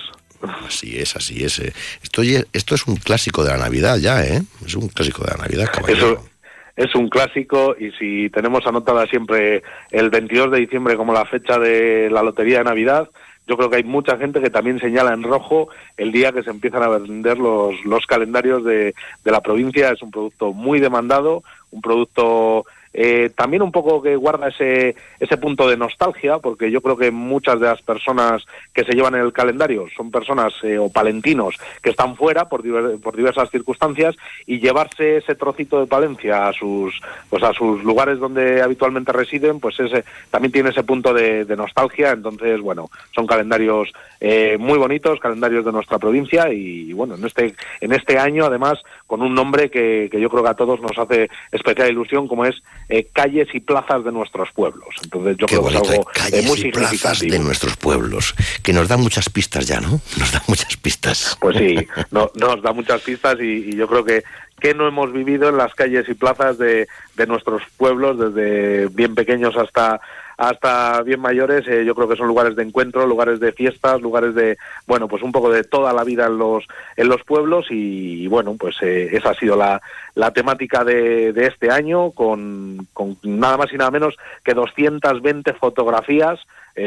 [0.67, 1.59] Así es, así es.
[1.59, 1.73] eh.
[2.03, 2.21] Esto,
[2.53, 4.43] esto es un clásico de la Navidad ya, ¿eh?
[4.65, 6.11] Es un clásico de la Navidad, caballero.
[6.11, 6.29] Eso
[6.75, 11.57] es un clásico y si tenemos anotada siempre el 22 de diciembre como la fecha
[11.57, 13.09] de la lotería de Navidad,
[13.47, 16.49] yo creo que hay mucha gente que también señala en rojo el día que se
[16.49, 18.93] empiezan a vender los, los calendarios de,
[19.23, 19.91] de la provincia.
[19.91, 22.65] Es un producto muy demandado, un producto
[22.99, 27.11] eh, también un poco que guarda ese, ese punto de nostalgia, porque yo creo que
[27.11, 28.43] muchas de las personas
[28.73, 32.63] que se llevan el calendario son personas eh, o palentinos que están fuera por,
[32.99, 34.15] por diversas circunstancias
[34.47, 39.59] y llevarse ese trocito de Palencia a sus, pues a sus lugares donde habitualmente residen,
[39.59, 42.13] pues ese, también tiene ese punto de, nostalgia.
[42.13, 47.53] Entonces, bueno, son calendarios eh, muy bonitos, calendarios de nuestra provincia y, bueno, en este,
[47.79, 50.97] en este año además con un nombre que, que yo creo que a todos nos
[50.97, 54.89] hace especial ilusión, como es eh, calles y plazas de nuestros pueblos.
[55.01, 58.89] Entonces yo creo que es algo eh, muy y plazas de nuestros pueblos, que nos
[58.89, 60.01] da muchas pistas ya, ¿no?
[60.19, 61.37] Nos da muchas pistas.
[61.39, 64.23] Pues sí, no, nos da muchas pistas y, yo creo que
[64.59, 69.13] que no hemos vivido en las calles y plazas de, de nuestros pueblos desde bien
[69.13, 70.01] pequeños hasta
[70.37, 74.35] hasta bien mayores, eh, yo creo que son lugares de encuentro, lugares de fiestas, lugares
[74.35, 76.65] de, bueno, pues un poco de toda la vida en los,
[76.95, 79.81] en los pueblos y, bueno, pues eh, esa ha sido la,
[80.13, 85.53] la temática de, de este año con, con nada más y nada menos que 220
[85.53, 86.39] fotografías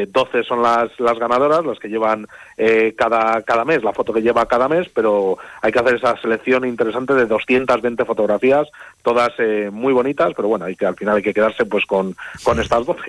[0.09, 2.27] 12 eh, son las, las ganadoras, las que llevan
[2.57, 6.19] eh, cada, cada mes, la foto que lleva cada mes, pero hay que hacer esa
[6.21, 8.67] selección interesante de 220 fotografías,
[9.03, 12.15] todas eh, muy bonitas, pero bueno, hay que, al final hay que quedarse pues con,
[12.43, 13.01] con estas 12.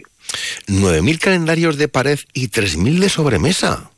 [0.67, 3.92] 9.000 calendarios de pared y 3.000 de sobremesa.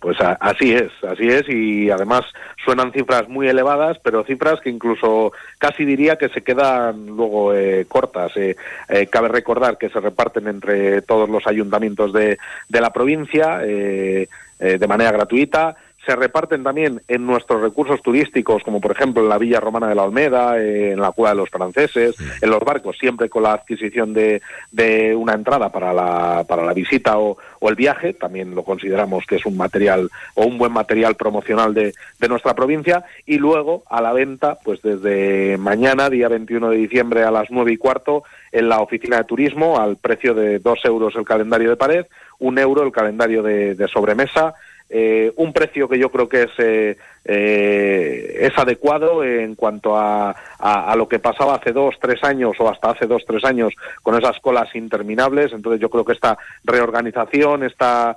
[0.00, 2.22] Pues así es, así es, y además
[2.64, 7.84] suenan cifras muy elevadas, pero cifras que incluso casi diría que se quedan luego eh,
[7.88, 8.36] cortas.
[8.36, 8.56] Eh,
[8.88, 12.38] eh, cabe recordar que se reparten entre todos los ayuntamientos de,
[12.68, 15.76] de la provincia de manera gratuita
[16.06, 19.94] se reparten también en nuestros recursos turísticos, como por ejemplo en la Villa Romana de
[19.94, 24.14] la Olmeda, en la Cueva de los Franceses, en los barcos, siempre con la adquisición
[24.14, 24.40] de,
[24.70, 29.26] de una entrada para la, para la visita o, o, el viaje, también lo consideramos
[29.26, 33.82] que es un material o un buen material promocional de, de nuestra provincia, y luego
[33.90, 38.22] a la venta, pues desde mañana, día 21 de diciembre a las nueve y cuarto,
[38.52, 42.06] en la oficina de turismo, al precio de dos euros el calendario de pared,
[42.38, 44.54] un euro el calendario de, de sobremesa,
[44.90, 50.34] eh, un precio que yo creo que es, eh, eh, es adecuado en cuanto a,
[50.58, 54.16] a, lo que pasaba hace dos, tres años o hasta hace dos, tres años con
[54.16, 55.52] esas colas interminables.
[55.52, 58.16] Entonces yo creo que esta reorganización, esta,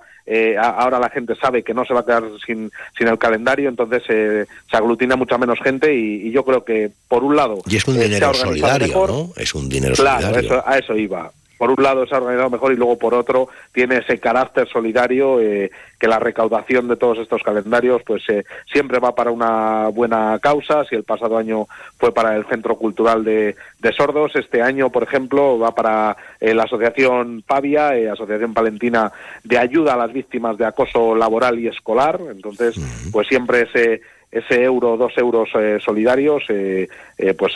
[0.62, 4.04] ahora la gente sabe que no se va a quedar sin, sin el calendario, entonces
[4.06, 7.58] se aglutina mucha menos gente y, yo creo que por un lado...
[7.68, 9.30] Y es un dinero solidario, ¿no?
[9.36, 10.64] Es un dinero solidario.
[10.66, 11.30] a eso iba
[11.62, 15.40] por un lado se ha organizado mejor y luego por otro tiene ese carácter solidario
[15.40, 20.40] eh, que la recaudación de todos estos calendarios pues eh, siempre va para una buena
[20.42, 20.84] causa.
[20.86, 21.68] Si el pasado año
[22.00, 23.56] fue para el Centro Cultural de,
[23.96, 29.12] Sordos, este año, por ejemplo, va para eh, la Asociación Pavia, Asociación Palentina
[29.44, 32.20] de Ayuda a las Víctimas de Acoso Laboral y Escolar.
[32.32, 32.76] Entonces,
[33.12, 34.02] pues siempre ese
[34.32, 37.54] ese euro, dos euros eh, solidarios, eh, eh, pues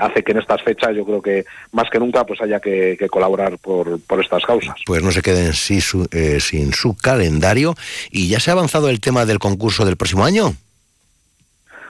[0.00, 3.58] hace que en estas fechas yo creo que más que nunca pues haya que, colaborar
[3.58, 4.76] por, por, estas causas.
[4.86, 6.08] Pues no se queden sin su,
[6.38, 7.74] sin su calendario.
[8.10, 10.54] ¿Y ya se ha avanzado el tema del concurso del próximo año?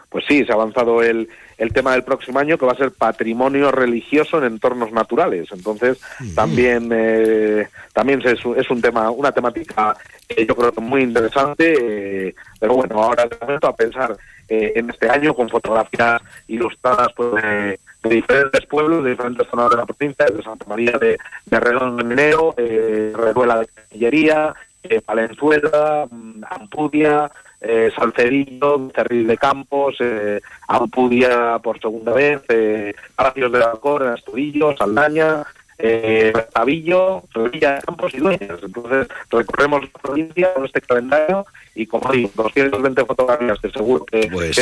[0.09, 1.29] Pues sí, se ha avanzado el,
[1.59, 5.49] el tema del próximo año que va a ser patrimonio religioso en entornos naturales.
[5.53, 6.01] Entonces,
[6.35, 9.97] también eh, también es, es, un tema, una temática
[10.29, 14.17] que yo creo que muy interesante, eh, pero bueno, ahora de momento a pensar
[14.49, 19.77] eh, en este año con fotografías ilustradas pues, de, diferentes pueblos, de diferentes zonas de
[19.77, 25.01] la provincia, de Santa María de, de Redondo de Minero, eh, Reduela de Cancillería, eh,
[25.01, 27.31] Palenzuela, mm, Ampudia,
[27.65, 34.07] eh, Salcedillo, Cerril de Campos, eh, Ampudia por segunda vez, eh, Palacios de la Cor,
[34.07, 35.45] Astudillo, Saldaña,
[35.79, 38.59] eh, Tavillo, Sevilla, Campos y Dueñas.
[38.63, 44.29] Entonces recorremos la provincia con este calendario y como digo, 220 fotografías que seguro que...
[44.31, 44.57] Pues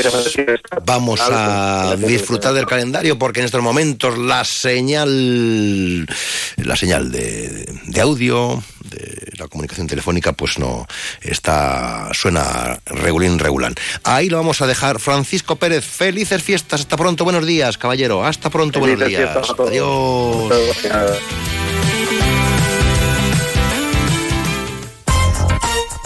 [0.84, 6.06] vamos a disfrutar del calendario porque en estos momentos la señal,
[6.56, 8.62] la señal de, de audio,
[8.92, 10.86] de la comunicación telefónica, pues no,
[11.20, 13.74] está, suena regulín, regulán.
[14.04, 14.98] Ahí lo vamos a dejar.
[15.00, 19.36] Francisco Pérez, felices fiestas, hasta pronto, buenos días, caballero, hasta pronto, buenos días.
[19.58, 20.52] Adiós.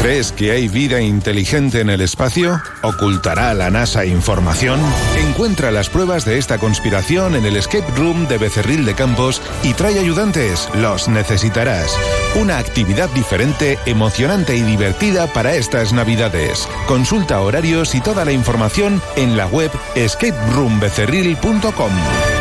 [0.00, 2.58] ¿Crees que hay vida inteligente en el espacio?
[2.82, 4.80] ¿Ocultará la NASA información?
[5.28, 9.74] Encuentra las pruebas de esta conspiración en el Escape Room de Becerril de Campos y
[9.74, 10.70] trae ayudantes.
[10.76, 11.94] Los necesitarás.
[12.34, 16.66] Una actividad diferente, emocionante y divertida para estas Navidades.
[16.86, 22.39] Consulta horarios y toda la información en la web escaperoombecerril.com.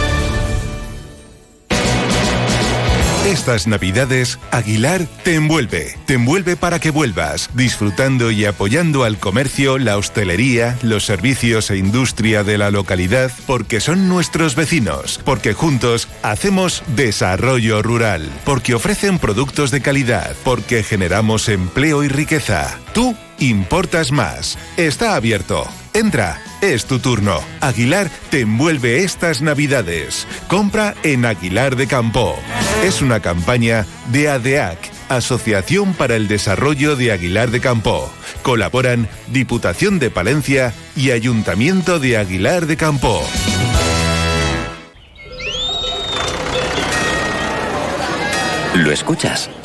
[3.26, 5.96] Estas Navidades, Aguilar te envuelve.
[6.06, 11.78] Te envuelve para que vuelvas, disfrutando y apoyando al comercio, la hostelería, los servicios e
[11.78, 19.20] industria de la localidad, porque son nuestros vecinos, porque juntos hacemos desarrollo rural, porque ofrecen
[19.20, 22.80] productos de calidad, porque generamos empleo y riqueza.
[22.94, 24.58] Tú importas más.
[24.78, 25.68] Está abierto.
[25.94, 27.40] Entra, es tu turno.
[27.62, 30.28] Aguilar te envuelve estas navidades.
[30.48, 32.36] Compra en Aguilar de Campo.
[32.84, 34.78] Es una campaña de ADEAC,
[35.10, 38.12] Asociación para el Desarrollo de Aguilar de Campo.
[38.44, 43.26] Colaboran Diputación de Palencia y Ayuntamiento de Aguilar de Campo.
[48.76, 49.50] ¿Lo escuchas?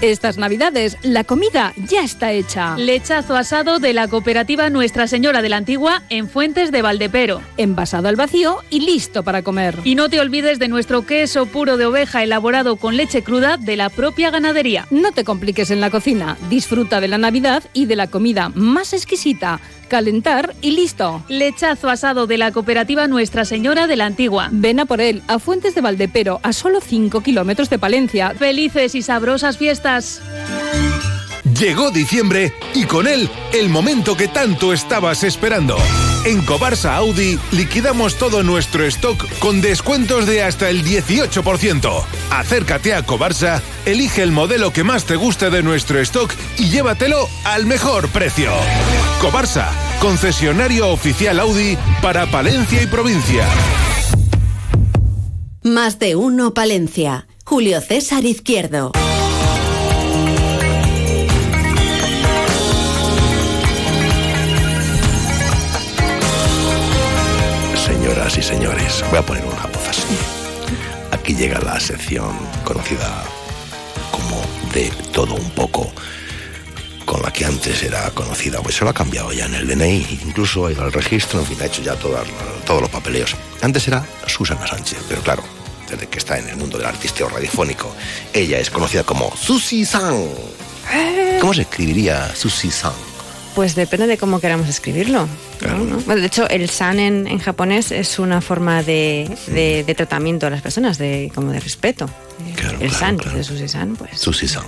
[0.00, 2.76] Estas navidades la comida ya está hecha.
[2.76, 7.42] Lechazo asado de la cooperativa Nuestra Señora de la Antigua en Fuentes de Valdepero.
[7.56, 9.76] Envasado al vacío y listo para comer.
[9.82, 13.76] Y no te olvides de nuestro queso puro de oveja elaborado con leche cruda de
[13.76, 14.86] la propia ganadería.
[14.92, 16.38] No te compliques en la cocina.
[16.48, 21.24] Disfruta de la Navidad y de la comida más exquisita calentar y listo.
[21.28, 24.48] Lechazo asado de la cooperativa Nuestra Señora de la Antigua.
[24.52, 28.34] Ven a por él, a Fuentes de Valdepero, a solo 5 kilómetros de Palencia.
[28.34, 29.87] Felices y sabrosas fiestas.
[31.58, 35.78] Llegó diciembre y con él el momento que tanto estabas esperando.
[36.26, 42.04] En Cobarsa Audi liquidamos todo nuestro stock con descuentos de hasta el 18%.
[42.30, 47.26] Acércate a Cobarsa, elige el modelo que más te guste de nuestro stock y llévatelo
[47.44, 48.50] al mejor precio.
[49.22, 49.70] Cobarsa,
[50.00, 53.46] concesionario oficial Audi para Palencia y provincia.
[55.62, 57.26] Más de uno Palencia.
[57.42, 58.92] Julio César Izquierdo.
[68.28, 70.02] Señoras y señores, voy a poner una voz así.
[71.12, 73.24] Aquí llega la sección conocida
[74.10, 74.42] como
[74.74, 75.90] de todo un poco,
[77.06, 80.20] con la que antes era conocida, pues se lo ha cambiado ya en el DNI,
[80.24, 82.26] incluso ha ido al registro, en fin, ha hecho ya todas-
[82.66, 83.34] todos los papeleos.
[83.62, 85.42] Antes era Susana Sánchez, pero claro,
[85.88, 87.94] desde que está en el mundo del artisteo radiofónico,
[88.34, 90.28] ella es conocida como Susi San.
[91.40, 92.92] ¿Cómo se escribiría Susi San?
[93.58, 95.26] Pues depende de cómo queramos escribirlo.
[95.62, 95.78] ¿no?
[95.78, 95.96] ¿no?
[96.06, 100.46] Bueno, de hecho, el san en, en japonés es una forma de, de- de tratamiento
[100.46, 102.08] a las personas, de como de respeto.
[102.80, 104.12] el san, de Susi-san, pues.
[104.20, 104.62] Susi San.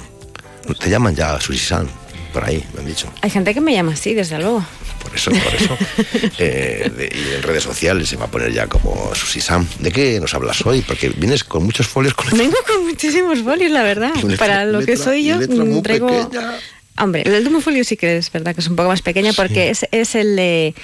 [0.80, 1.86] Te llaman ya Susi San,
[2.32, 3.06] por ahí, me han dicho.
[3.22, 4.66] Hay gente que me llama así, desde luego.
[5.04, 5.78] Por eso, por eso.
[6.40, 9.68] Eh, de- y en redes sociales se va a poner ya como Susi Sam.
[9.78, 10.80] ¿De qué nos hablas hoy?
[10.82, 14.12] Porque vienes con muchos folios con Vengo con muchísimos folios, la verdad.
[14.16, 16.08] Letra- Para lo que soy yo, mm, traigo.
[16.08, 16.54] pequeña.
[16.98, 19.70] Hombre, el último folio sí que es verdad que es un poco más pequeña porque
[19.70, 20.74] es, es el de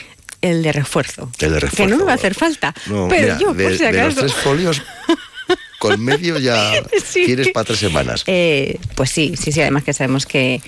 [0.42, 1.30] el de refuerzo.
[1.38, 1.90] El de Que refuerzo.
[1.90, 2.74] no me va a hacer falta.
[2.86, 4.20] No, pero mira, yo, de, por si de los acaso.
[4.20, 4.82] tres folios,
[5.78, 6.72] con medio ya
[7.04, 7.24] Sí.
[7.24, 8.22] quieres para tres semanas.
[8.26, 10.62] Eh, pues sí, sí, sí, además que sabemos que,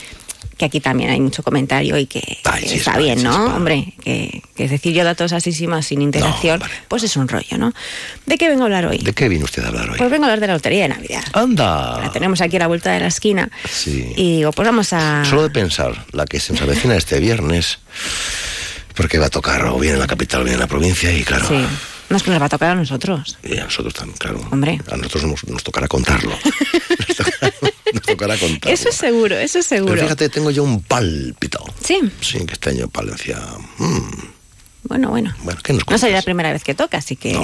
[0.56, 3.54] que aquí también hay mucho comentario y que, que está bien, ¿no?
[3.54, 7.28] Hombre, que, que es decir yo datos así sin más, sin interacción, pues es un
[7.28, 7.72] rollo, ¿no?
[8.26, 8.98] ¿De qué vengo a hablar hoy?
[8.98, 9.98] ¿De qué viene usted a hablar hoy?
[9.98, 11.22] Pues vengo a hablar de la lotería de Navidad.
[11.32, 12.00] ¡Anda!
[12.00, 14.12] La tenemos aquí a la vuelta de la esquina Sí.
[14.16, 15.24] y digo, pues vamos a...
[15.24, 17.78] Solo de pensar, la que se nos avecina este viernes,
[18.94, 21.22] porque va a tocar o bien en la capital o bien en la provincia, y
[21.22, 21.64] claro, Sí.
[22.10, 23.36] No es que nos va a tocar a nosotros.
[23.44, 24.40] y a nosotros también, claro.
[24.50, 24.80] Hombre.
[24.90, 26.30] A nosotros nos, nos tocará contarlo.
[27.08, 27.52] nos, tocará,
[27.92, 28.74] nos tocará contarlo.
[28.74, 29.92] Eso es seguro, eso es seguro.
[29.94, 31.64] Pero fíjate, tengo yo un pálpito.
[31.84, 33.38] Sí, Sí, que este año Palencia.
[33.78, 34.10] mm,
[34.84, 35.34] bueno, bueno.
[35.42, 37.32] bueno, ¿qué nos No sería la primera vez que toca, así que...
[37.34, 37.42] No,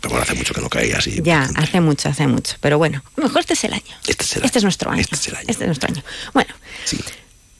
[0.00, 1.20] pero bueno, hace mucho que no caía así.
[1.22, 2.56] Ya, hace mucho, hace mucho.
[2.60, 3.94] Pero bueno, mejor este es el año.
[4.08, 5.00] Este es el Este es nuestro año.
[5.00, 5.44] Este es el año.
[5.46, 6.02] Este es nuestro año.
[6.34, 6.52] Bueno,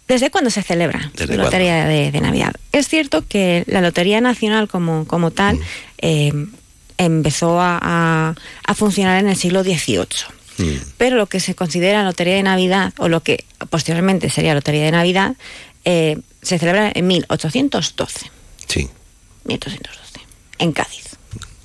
[0.08, 2.52] ¿desde cuándo se celebra ¿Desde la Lotería de, de Navidad?
[2.72, 5.62] Es cierto que la Lotería Nacional como, como tal Mm.
[5.98, 6.32] eh,
[6.98, 10.06] empezó a, a- a funcionar en el siglo XVIII.
[10.60, 10.92] Mm.
[10.98, 14.92] Pero lo que se considera Lotería de Navidad, o lo que posteriormente sería Lotería de
[14.92, 15.36] Navidad,
[15.84, 18.30] eh, se celebra en 1812.
[18.66, 18.88] Sí.
[19.44, 20.20] 1812.
[20.58, 21.16] En Cádiz.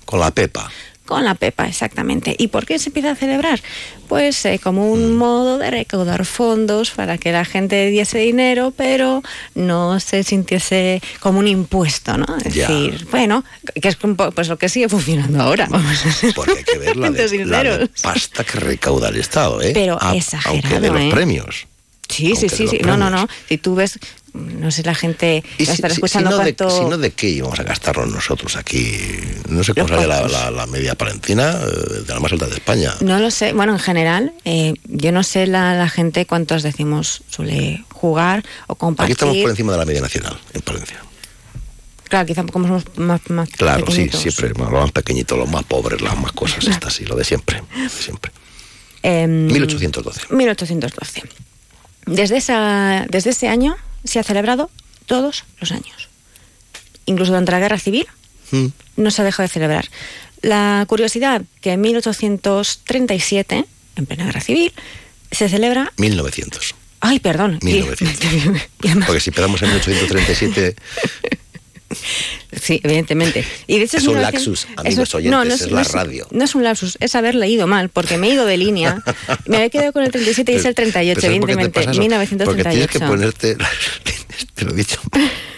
[0.05, 0.71] Con la Pepa.
[1.05, 2.35] Con la Pepa, exactamente.
[2.37, 3.61] ¿Y por qué se empieza a celebrar?
[4.07, 5.17] Pues eh, como un Mm.
[5.17, 9.21] modo de recaudar fondos para que la gente diese dinero, pero
[9.53, 12.25] no se sintiese como un impuesto, ¿no?
[12.43, 12.67] Es Ya.
[12.67, 13.43] decir, bueno,
[13.81, 13.97] que es
[14.33, 15.67] pues lo que sigue funcionando ahora.
[16.35, 17.51] Porque hay que ver la de, sinceros.
[17.51, 19.71] la de pasta que recauda el Estado, ¿eh?
[19.75, 21.09] Pero A- exagerado, Aunque de los ¿eh?
[21.11, 21.67] premios.
[22.09, 22.79] Sí, sí, Aunque sí, sí.
[22.85, 23.27] No, no, no.
[23.49, 23.99] Si tú ves,
[24.33, 26.65] no sé, la gente Y va a si, estar si- si escuchando no cuánto...
[26.65, 28.95] de, si no de qué íbamos a gastarnos nosotros aquí.
[29.49, 32.55] No sé cómo sale la, la- la media palentina eh, de la más alta de
[32.55, 32.93] España.
[33.01, 33.53] No lo sé.
[33.53, 38.73] Bueno, en general, eh, yo no sé la, la gente cuántos decimos suele jugar o
[38.73, 39.11] Aquí compartir.
[39.13, 41.01] estamos por encima de la media nacional, en Palencia.
[42.07, 44.49] Claro, quizá como somos más, más Claro, sí, siempre.
[44.49, 47.63] Los más pequeñitos, los más pobres, las más cosas, estas, sí, lo de siempre.
[47.75, 48.31] de siempre.
[49.01, 50.21] Em, 1812.
[50.29, 51.23] 1812.
[52.05, 54.69] Desde, esa, desde ese año se ha celebrado
[55.05, 56.09] todos los años.
[57.05, 58.07] Incluso durante la Guerra Civil
[58.51, 58.67] Mm.
[58.97, 59.89] no se ha dejado de celebrar.
[60.41, 64.71] La curiosidad que en 1837, en plena Guerra Civil,
[65.31, 65.91] se celebra...
[65.97, 66.75] 1900.
[67.01, 67.59] Ay, perdón.
[67.61, 68.61] 1900.
[69.05, 70.75] Porque si empezamos en 1837,
[72.61, 73.45] Sí, evidentemente.
[73.67, 76.27] Y de hecho Es un 1900 lapsus, amigos eso- oyentes, es la radio.
[76.31, 79.03] No es un lapsus, es haber leído mal, porque me he ido de línea.
[79.45, 81.61] Me había quedado con el 37 y es el 38, Pero ¿sabes por qué te
[81.61, 81.79] evidentemente.
[81.79, 82.45] pasa eso?
[82.45, 83.07] Porque tienes que 1938.
[83.07, 83.57] ponerte.
[84.55, 84.99] Te lo he dicho.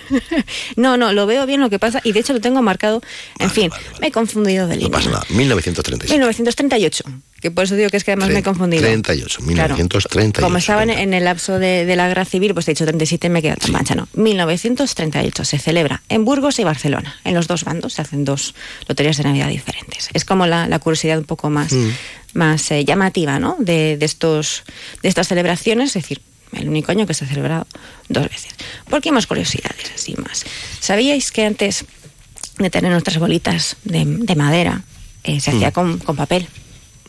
[0.76, 3.02] No, no, lo veo bien lo que pasa y de hecho lo tengo marcado.
[3.40, 4.92] En fin, me he confundido de No línea.
[4.98, 5.26] pasa nada.
[5.30, 6.14] 1937.
[6.14, 7.04] 1938,
[7.42, 8.84] que por eso digo que es que además me he confundido.
[8.84, 9.76] 38, Claro.
[9.76, 10.42] 1938.
[10.46, 13.30] Como estaba en, el lapso de, de la guerra civil, pues he dicho 37 y
[13.30, 14.08] me queda tan mancha, no.
[14.14, 17.16] 1938 se celebra en Burgos y Barcelona.
[17.24, 18.54] En los dos bandos se hacen dos
[18.88, 20.10] loterías de Navidad diferentes.
[20.14, 21.90] Es como la, la curiosidad un poco más, Mm.
[22.34, 23.56] más eh, llamativa, ¿no?
[23.60, 24.64] De, de estos,
[25.02, 26.22] de estas celebraciones, es decir,
[26.54, 27.68] el único año que se ha celebrado
[28.10, 28.54] dos veces.
[28.90, 30.46] ¿Por qué más curiosidades así más?
[30.80, 31.86] ¿Sabíais que antes
[32.58, 34.84] de tener nuestras bolitas de, de madera
[35.24, 35.74] eh, se hacía Mm.
[35.74, 36.48] con, con papel?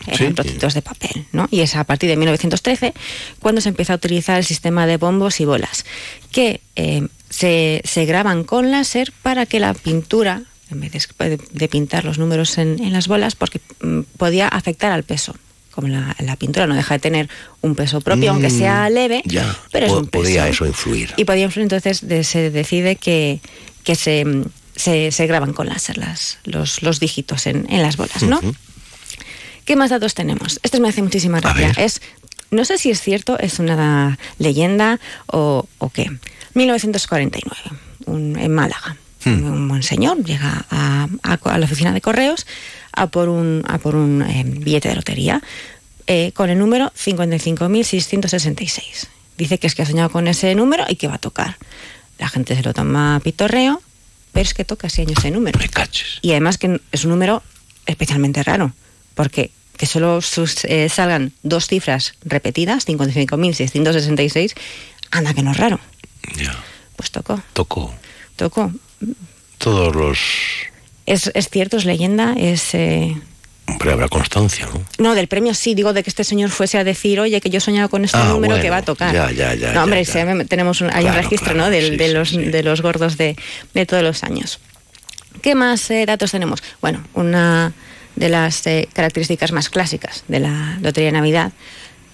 [0.06, 0.34] Eran Sí.
[0.34, 1.48] trocitos de papel, ¿no?
[1.50, 2.94] Y es a partir de 1913
[3.40, 5.84] cuando se empieza a utilizar el sistema de bombos y bolas,
[6.30, 11.68] que eh, se, se graban con láser para que la pintura, en vez de, de
[11.68, 15.34] pintar los números en, en las bolas, porque mm, podía afectar al peso.
[15.78, 17.28] Como la, la pintura no deja de tener
[17.60, 20.24] un peso propio, aunque Mm, sea leve, Ya, pero es un peso.
[20.24, 21.14] podía eso influir.
[21.16, 23.38] Y podía influir, entonces de- se decide que,
[23.84, 24.24] que se,
[24.74, 28.40] se, se graban con láser las, los, los dígitos en, en las bolas, ¿no?
[29.64, 30.58] ¿Qué más datos tenemos?
[30.64, 31.70] Este me hace muchísima gracia.
[31.76, 32.00] Es,
[32.50, 34.98] no sé si es cierto, es una leyenda
[35.28, 36.10] o, o qué.
[36.54, 38.96] 1949, un- en Málaga.
[39.24, 39.44] Hmm.
[39.44, 42.46] Un buen señor llega a, a- a la oficina de correos
[42.92, 45.42] a por un, a por un eh, billete de lotería
[46.06, 49.06] eh, con el número 55.666.
[49.36, 51.56] Dice que es que ha soñado con ese número y que va a tocar.
[52.18, 53.80] La gente se lo toma a pitorreo,
[54.32, 55.58] pero es que toca ese año ese número.
[56.22, 57.42] Y además que es un número
[57.86, 58.72] especialmente raro,
[59.14, 64.54] porque que solo sus- eh, salgan dos cifras repetidas, 55.666,
[65.12, 65.78] anda que no es raro.
[66.96, 67.94] Pues tocó, Tocó
[68.36, 68.72] tocó.
[69.58, 70.18] Todos los.
[71.06, 72.74] Es, es cierto, es leyenda, es...
[72.74, 73.16] eh,
[73.66, 74.82] Hombre, habrá constancia, ¿no?
[74.98, 77.58] No, del premio sí, digo de que este señor fuese a decir, oye, que yo
[77.58, 79.14] he soñado con este Ah, número bueno, que va a tocar.
[79.14, 81.70] ya, ya, ya, No, hombre, ya, tenemos un, hay Claro, un registro, claro, ¿no?
[81.70, 83.36] Del- sí, de, sí, los, de los gordos de,
[83.74, 84.58] de todos los años.
[85.42, 86.62] ¿Qué más eh, datos tenemos?
[86.80, 87.72] Bueno, una
[88.16, 91.52] de las eh, características más clásicas de la Lotería de Navidad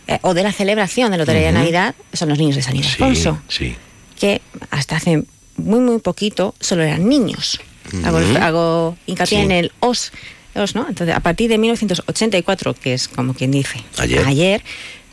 [0.08, 1.52] eh, o de la celebración de la Lotería de.
[1.52, 3.76] Navidad son los niños de San Ildefonso, Sí.
[4.18, 5.22] que hasta hace
[5.56, 7.60] muy, muy poquito solo eran niños.
[8.04, 9.44] Hago, hago hincapié Sí.
[9.44, 10.10] en el os,
[10.54, 10.86] os, ¿no?
[10.88, 13.82] Entonces, a partir de 1984, que es como quien dice
[14.26, 14.62] Ayer.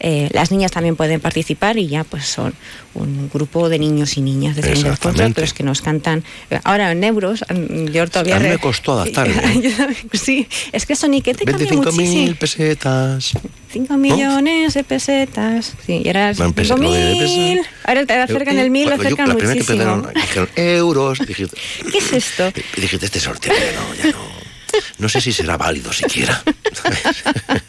[0.03, 2.53] Eh, las niñas también pueden participar y ya pues son
[2.93, 6.23] un grupo de niños y niñas de San los que nos cantan.
[6.63, 8.35] Ahora en euros, mm, yo todavía...
[8.35, 9.35] A mí me costó adaptarme.
[9.61, 12.35] Yo también, sí, es que Soniquete cambia 25.000 muchísimo.
[12.35, 13.31] pesetas.
[13.71, 15.73] 5 millones de pesetas.
[15.85, 17.57] Sí, y ahora Van pesa- lo de 5.000.
[17.59, 20.11] pesa- Ahora te acercan Eh, el 1000, lo cuando yo- acercan La que muchísimo.
[20.11, 21.19] dijeron euros.
[21.25, 21.55] Dijiste,
[21.91, 22.51] ¿Qué es esto?
[22.75, 24.40] dijiste, este sorteo ya no, ya no.
[24.99, 26.41] No sé si será válido siquiera.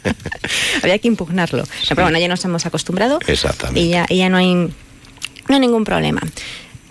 [0.83, 1.63] Había que impugnarlo.
[1.89, 3.19] Pero bueno, ya nos hemos acostumbrado.
[3.27, 3.81] Exactamente.
[3.81, 4.69] Y ya, y ya no, hay, no
[5.49, 6.21] hay ningún problema.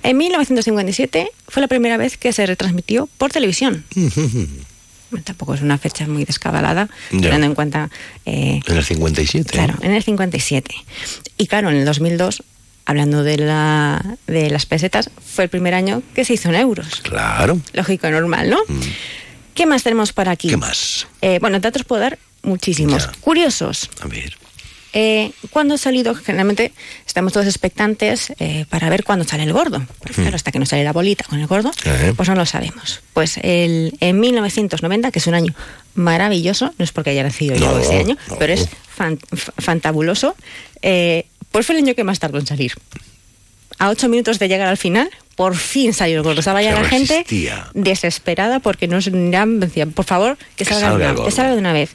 [0.02, 3.84] En 1957 fue la primera vez que se retransmitió por televisión.
[5.24, 7.20] Tampoco es una fecha muy descabalada, Ya.
[7.20, 7.90] teniendo en cuenta...
[8.24, 9.50] eh, En el 57.
[9.50, 10.74] Claro, en el 57.
[11.36, 12.42] Y claro, en el 2002,
[12.86, 17.02] hablando de, la, de las pesetas, fue el primer año que se hizo en euros.
[17.02, 17.60] Claro.
[17.74, 18.58] Lógico normal, ¿no?
[19.54, 20.48] ¿Qué más tenemos para aquí?
[20.48, 21.06] ¿Qué más?
[21.20, 23.06] Eh, bueno, datos puedo dar muchísimos.
[23.20, 23.90] Curiosos.
[24.00, 24.36] A ver.
[24.94, 26.14] Eh, ¿Cuándo ha salido?
[26.14, 26.72] Generalmente
[27.06, 29.86] estamos todos expectantes eh, para ver cuándo sale el gordo.
[30.14, 32.12] Claro, hasta que no sale la bolita con el gordo, Eh.
[32.14, 33.00] pues no lo sabemos.
[33.14, 35.54] Pues el, en 1990, que es un año
[35.94, 38.36] maravilloso, no es porque haya nacido yo ese año, no.
[38.38, 40.36] pero es fan- fa- fantabuloso,
[40.82, 42.72] pues fue el año que más tardó en salir.
[43.82, 46.38] A ocho minutos de llegar al final, por fin salió el gordo.
[46.38, 47.24] Estaba ya Se la gente
[47.74, 51.72] desesperada porque no ya decían, por favor, que Que salga, una, que salga de una
[51.72, 51.90] vez.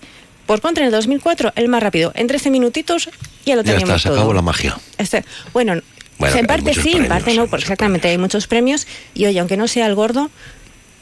[0.45, 3.09] Por contra, en el 2004, el más rápido, en 13 minutitos
[3.45, 4.17] ya lo Ya teníamos está, se todo.
[4.17, 4.77] acabó la magia.
[4.97, 5.23] Este,
[5.53, 5.81] bueno,
[6.17, 8.85] Bueno, en parte sí, en parte no, porque exactamente hay muchos premios.
[9.13, 10.29] Y oye, aunque no sea el gordo,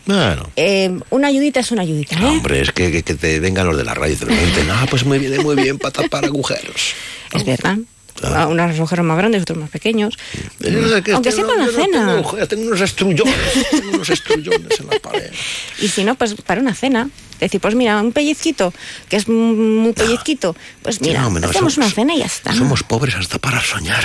[0.05, 0.49] Bueno.
[0.55, 2.25] eh, una ayudita es una ayudita, ¿eh?
[2.25, 4.25] Hombre, es que, que, que te vengan los de la radio y te.
[4.71, 6.93] Ah, pues muy bien, muy bien, para tapar agujeros.
[7.33, 7.77] Es verdad.
[8.23, 10.17] Ah, Unos agujeros más grandes, otros más pequeños.
[10.61, 12.15] Sé qué, Aunque sea para una yo no cena.
[12.23, 13.35] tengo tengo unos estrullones,
[13.71, 15.31] tengo unos estrullones en la pared.
[15.79, 17.09] Y si no, pues para una cena.
[17.39, 18.73] Decir, pues mira, un pellizquito,
[19.09, 22.53] que es muy pellizquito, pues mira, no, no, hacemos somos- una cena y ya está.
[22.53, 24.03] Somos pobres hasta para soñar.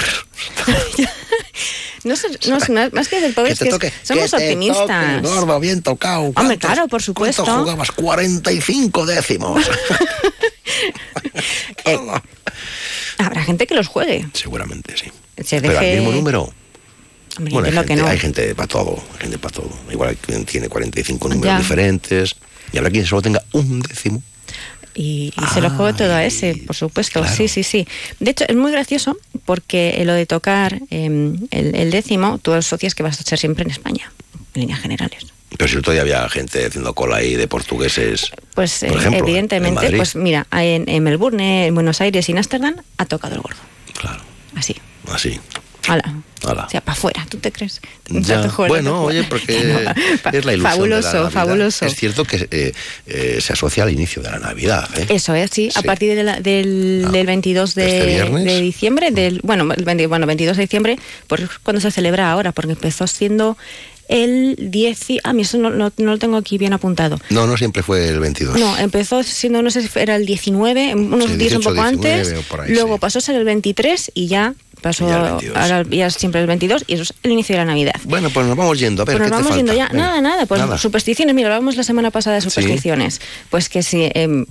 [2.02, 2.14] No,
[2.48, 2.58] no,
[2.92, 5.20] más, que del pobre, Que te que toque, somos que te optimistas.
[5.22, 6.22] toque, gordo, bien tocado.
[6.22, 7.44] Hombre, ¿Cuántos- claro, por supuesto.
[7.44, 7.92] ¿Cuánto jugabas?
[7.92, 9.62] 45 décimos.
[11.84, 11.98] Eh,
[13.26, 14.26] habrá gente que los juegue.
[14.32, 15.10] Seguramente sí.
[15.44, 16.52] Se Pero al mismo número.
[17.38, 18.06] Hombre, Bueno, hay gente, que no.
[18.08, 19.70] hay gente para todo, hay gente para todo.
[19.90, 21.58] Igual hay quien tiene 45 números Ya.
[21.58, 22.36] diferentes.
[22.72, 24.22] Y habrá quien solo tenga un décimo.
[24.94, 27.24] Y, y se lo juego todo a ese, por supuesto.
[27.26, 27.86] Sí, sí, sí.
[28.18, 31.06] De hecho, es muy gracioso porque lo de tocar eh,
[31.50, 34.12] el, el décimo, tú asocias que vas a ser siempre en España,
[34.54, 35.26] en líneas generales.
[35.56, 38.30] Pero si todavía había gente haciendo cola ahí de portugueses.
[38.54, 42.32] Pues Por eh, ejemplo, en evidentemente, pues mira, en, en Melbourne, en Buenos Aires y
[42.32, 43.58] en Ámsterdam ha tocado el gordo.
[43.98, 44.22] Claro.
[44.54, 44.76] Así.
[45.12, 45.40] Así.
[45.88, 46.14] Hala.
[46.46, 46.64] Hala.
[46.66, 47.80] O sea, para afuera, ¿tú te crees?
[48.08, 48.48] Ya.
[48.56, 49.58] Bueno, oye, porque
[50.32, 50.60] es la ilusión.
[50.60, 51.30] Fabuloso, de la Navidad.
[51.30, 51.86] fabuloso.
[51.86, 52.72] Es cierto que eh,
[53.06, 54.88] eh, se asocia al inicio de la Navidad.
[54.96, 55.06] ¿eh?
[55.08, 59.40] Eso es, sí, a partir de la- del, del 22 de, ¿Este de diciembre, del,
[59.42, 63.56] bueno, el 20 bueno, 22 de diciembre, pues cuando se celebra ahora, porque empezó siendo
[64.10, 67.18] el 10, y- ah, mí eso no, no- no lo tengo aquí bien apuntado.
[67.30, 68.58] No, no siempre fue el 22.
[68.58, 71.74] No, empezó siendo, no sé si era el 19, unos Sí, días un 18, poco
[71.74, 75.56] 19 antes, ahí, luego pasó a ser el 23 y ya pasó ya el 22.
[75.56, 77.94] ahora ya siempre el 22 y eso es el inicio de la Navidad.
[78.04, 79.02] Bueno, pues nos vamos yendo.
[79.02, 79.88] A ver, Pues ¿qué nos te vamos yendo ya.
[79.88, 79.98] Venga.
[80.06, 80.46] Nada, nada.
[80.46, 80.78] Pues Nada.
[80.78, 81.34] supersticiones.
[81.34, 83.20] Mira, hablábamos la semana pasada de supersticiones.
[83.50, 84.10] Pues que si.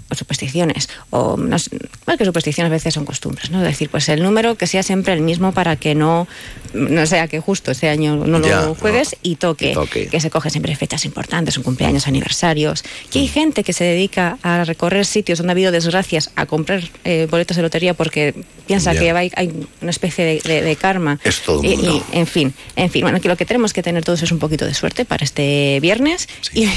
[0.09, 0.89] o supersticiones.
[1.09, 1.71] O no sé,
[2.05, 3.59] bueno, que supersticiones a veces son costumbres, ¿no?
[3.61, 6.27] Es decir, pues el número que sea siempre el mismo para que no.
[6.73, 10.07] No sea que justo este año no Ya, lo juegues y toque, Y toque.
[10.07, 12.84] Que se coge siempre fechas importantes, un cumpleaños, aniversarios.
[13.11, 16.84] Que hay gente que se dedica a recorrer sitios donde ha habido desgracias, a comprar
[17.05, 18.36] eh, boletos de lotería porque
[18.67, 18.99] piensa Ya.
[18.99, 21.20] que hay, hay una especie de, de- de karma.
[21.24, 22.05] Es todo Y- mundo.
[22.13, 24.39] y, en fin, en fin, bueno, que lo que tenemos que tener todos es un
[24.39, 26.67] poquito de suerte para este viernes y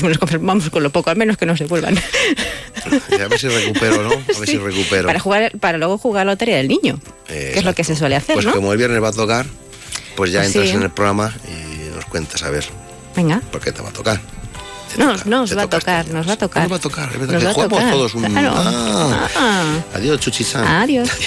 [0.00, 1.96] nos conformamos con lo poco, al menos que no se vuelvan.
[1.98, 4.12] A ver si recupero, ¿no?
[4.12, 5.06] A ver si recupero.
[5.06, 8.16] Para jugar, para luego jugar la lotería del niño, que es lo que se suele
[8.16, 8.52] hacer, Pues ¿no?
[8.54, 9.46] como el viernes va a tocar,
[10.16, 10.76] pues ya Pues entras sí.
[10.76, 12.64] en el programa y nos cuentas a ver
[13.16, 13.40] Venga.
[13.50, 14.20] por qué te va a tocar.
[14.96, 16.62] No, nos va a tocar, nos va a tocar.
[16.62, 17.92] Nos va a tocar, es verdad Nos que va a jugamos tocar.
[17.92, 18.24] todos un...
[18.24, 18.52] Claro.
[18.56, 19.28] Ah.
[19.36, 19.78] Ah.
[19.94, 20.66] Adiós, Chuchisan.
[20.66, 21.08] Adiós.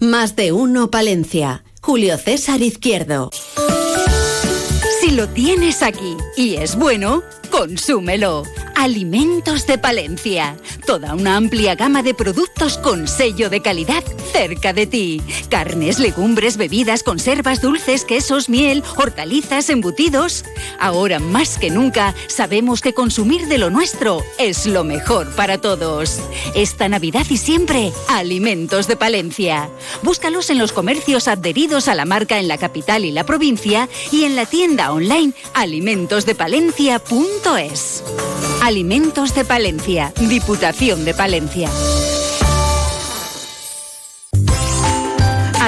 [0.00, 1.62] Más de uno Palencia.
[1.82, 3.30] Julio César Izquierdo.
[5.00, 8.44] Si lo tienes aquí y es bueno, consúmelo.
[8.76, 10.56] Alimentos de Palencia.
[10.86, 15.20] Toda una amplia gama de productos con sello de calidad cerca de ti.
[15.48, 20.44] Carnes, legumbres, bebidas, conservas, dulces, quesos, miel, hortalizas, embutidos.
[20.78, 26.20] Ahora más que nunca sabemos que consumir de lo nuestro es lo mejor para todos.
[26.54, 29.68] Esta Navidad y siempre, Alimentos de Palencia.
[30.02, 34.24] Búscalos en los comercios adheridos a la marca en la capital y la provincia y
[34.24, 38.04] en la tienda online alimentosdepalencia.es.
[38.62, 41.68] Alimentos de Palencia, Diputación de Palencia.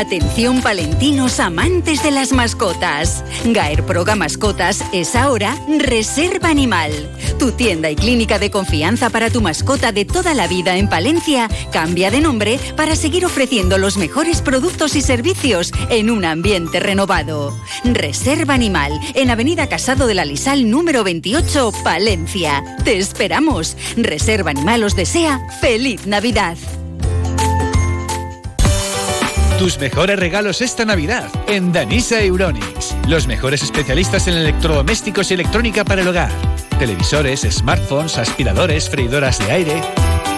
[0.02, 3.22] Atención palentinos amantes de las mascotas.
[3.44, 6.90] Gaer Proga Mascotas es ahora Reserva Animal.
[7.38, 11.48] Tu tienda y clínica de confianza para tu mascota de toda la vida en Palencia
[11.70, 17.56] cambia de nombre para seguir ofreciendo los mejores productos y servicios en un ambiente renovado.
[17.84, 22.64] Reserva Animal en Avenida Casado de la Lisal número 28, Palencia.
[22.82, 23.76] Te esperamos.
[23.96, 26.56] Reserva Animal os desea feliz Navidad.
[29.62, 32.96] Tus mejores regalos esta Navidad en Danisa Euronics.
[33.06, 36.32] Los mejores especialistas en electrodomésticos y electrónica para el hogar.
[36.80, 39.80] Televisores, smartphones, aspiradores, freidoras de aire.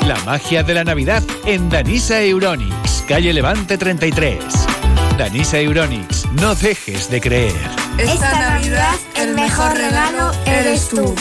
[0.06, 4.44] La magia de la Navidad en Danisa Euronics, calle Levante 33.
[5.16, 7.54] Danisa Euronics, no dejes de creer.
[7.96, 11.14] Esta Navidad el mejor regalo eres tú.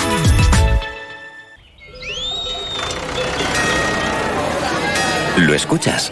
[5.37, 6.11] ¿Lo escuchas?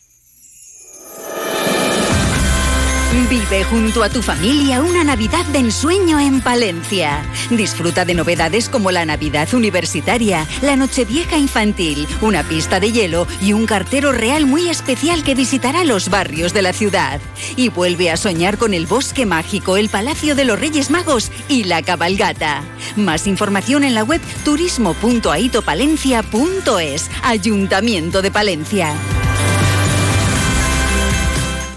[3.31, 7.23] Vive junto a tu familia una Navidad de ensueño en Palencia.
[7.49, 13.53] Disfruta de novedades como la Navidad Universitaria, la Nochevieja Infantil, una pista de hielo y
[13.53, 17.21] un cartero real muy especial que visitará los barrios de la ciudad.
[17.55, 21.63] Y vuelve a soñar con el Bosque Mágico, el Palacio de los Reyes Magos y
[21.63, 22.63] la Cabalgata.
[22.97, 27.09] Más información en la web turismo.aitopalencia.es.
[27.23, 28.93] Ayuntamiento de Palencia.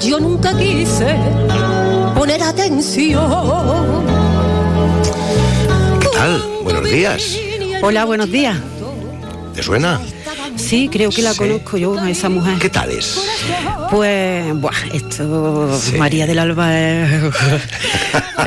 [0.00, 1.16] Yo nunca quise
[2.14, 4.04] poner atención.
[6.00, 6.42] ¿Qué tal?
[6.62, 7.38] Buenos días.
[7.82, 8.56] Hola, buenos días.
[9.54, 10.00] ¿Te suena?
[10.56, 11.38] Sí, creo que la Sí.
[11.38, 12.58] conozco yo, a esa mujer.
[12.58, 13.18] ¿Qué tal es?
[13.90, 17.22] Pues, buah, esto, María del Alba es,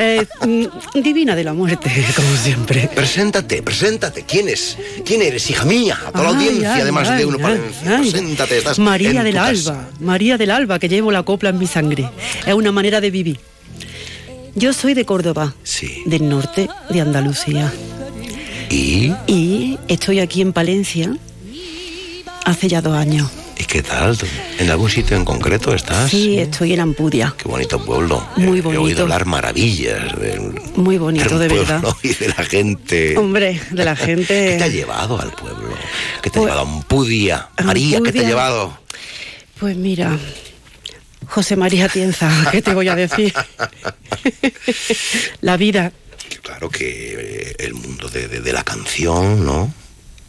[0.00, 2.90] es, mm, divina de la muerte, como siempre.
[2.94, 4.24] Preséntate, preséntate.
[4.24, 4.76] ¿Quién es?
[5.04, 5.98] ¿Quién eres, hija mía?
[6.06, 7.98] A toda la audiencia, ay, además ay, de uno Palencia.
[7.98, 9.88] Preséntate, estás María del Alba.
[10.00, 12.10] María del Alba, que llevo la copla en mi sangre.
[12.46, 13.40] Es una manera de vivir.
[14.54, 15.54] Yo soy de Córdoba,
[16.06, 17.72] del norte de Andalucía.
[18.68, 19.12] ¿Y?
[19.26, 21.16] Y estoy aquí en Palencia
[22.44, 23.30] hace ya dos años.
[23.60, 24.16] ¿Y qué tal?
[24.58, 26.10] ¿En algún sitio en concreto estás?
[26.10, 27.34] Sí, estoy en Ampudia.
[27.36, 28.26] Qué bonito pueblo.
[28.36, 28.82] Muy He bonito.
[28.82, 31.94] oído hablar maravillas del, Muy bonito, del de pueblo verdad.
[32.02, 33.18] y de la gente.
[33.18, 34.26] Hombre, de la gente.
[34.52, 35.68] ¿Qué te ha llevado al pueblo?
[36.22, 37.48] ¿Qué te ha Pues- llevado a Ampudia?
[37.62, 38.78] María, ¿qué te ha llevado?
[39.58, 40.18] Pues mira,
[41.26, 43.34] José María Tienza, ¿qué te voy a decir?
[45.42, 45.92] la vida.
[46.42, 47.14] Claro que
[47.50, 49.72] eh, el mundo de, de- de la canción, ¿no?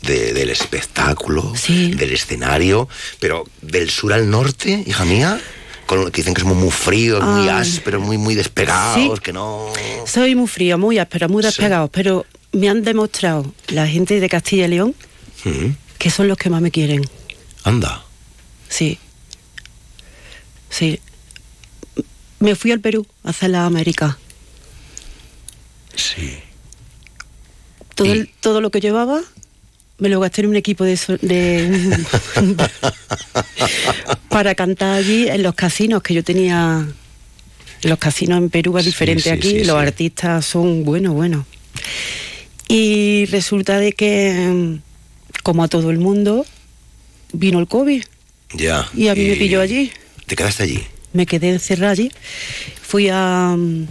[0.01, 2.89] De- del espectáculo, del escenario,
[3.19, 5.39] pero del sur al norte, hija mía,
[5.85, 7.49] con lo que dicen que somos muy fríos, muy Ay.
[7.49, 9.23] ásperos, muy, muy despegados, Sí.
[9.23, 9.71] que no...
[10.07, 14.65] Soy muy frío, muy áspero, muy despegado, pero me han demostrado la gente de Castilla
[14.65, 14.95] y León
[15.99, 17.03] que son los que más me quieren.
[17.63, 18.03] Anda.
[18.69, 18.97] Sí.
[20.69, 20.99] Sí.
[22.39, 24.17] Me fui al Perú a hacer la América.
[25.95, 26.39] Sí.
[27.95, 29.21] Todo, el- todo lo que llevaba
[30.01, 31.95] me lo gasté en un equipo de, so- de
[34.29, 36.87] para cantar allí en los casinos que yo tenía.
[37.83, 41.45] Los casinos en Perú es diferente sí, aquí, sí, los artistas son buenos, buenos.
[42.67, 44.75] Y resulta de que, mm,
[45.43, 46.45] como a todo el mundo,
[47.33, 48.03] vino el COVID
[48.53, 48.87] Ya.
[48.95, 49.91] y a mí me pilló allí.
[50.27, 50.83] ¿Te quedaste allí?
[51.13, 52.11] Me quedé encerrada allí.
[52.83, 53.87] Fui a, mm,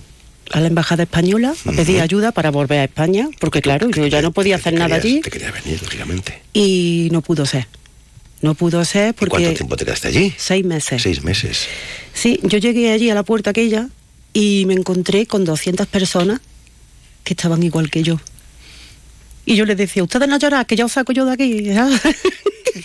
[0.52, 2.02] a la embajada española a pedir Ujú.
[2.04, 5.30] ayuda para volver a España, porque claro, yo ya no podía hacer nada allí Te
[5.30, 6.42] querías venir, lógicamente.
[6.52, 7.66] y no pudo ser.
[8.42, 9.30] No pudo ser porque...
[9.30, 10.32] ¿Cuánto tiempo te quedaste allí?
[10.36, 11.02] Seis meses.
[11.02, 11.66] Seis meses.
[12.14, 13.88] Sí, yo llegué allí a la puerta aquella
[14.32, 16.40] y me encontré con 200 personas
[17.22, 18.18] que estaban igual que yo.
[19.46, 21.64] Y yo les decía, ustedes no lloran, que ya os saco yo de aquí.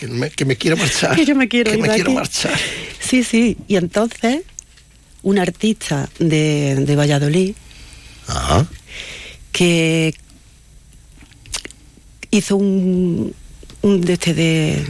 [0.00, 1.14] Que me, que me quiero marchar.
[1.16, 2.16] que yo me quiero Que ir me de quiero aquí.
[2.16, 2.58] marchar.
[3.00, 3.56] Sí, sí.
[3.68, 4.42] Y entonces,
[5.22, 7.54] un artista de, de Valladolid
[8.28, 8.66] Ajá.
[9.52, 10.14] que
[12.30, 13.34] hizo un,
[13.82, 14.84] un de este de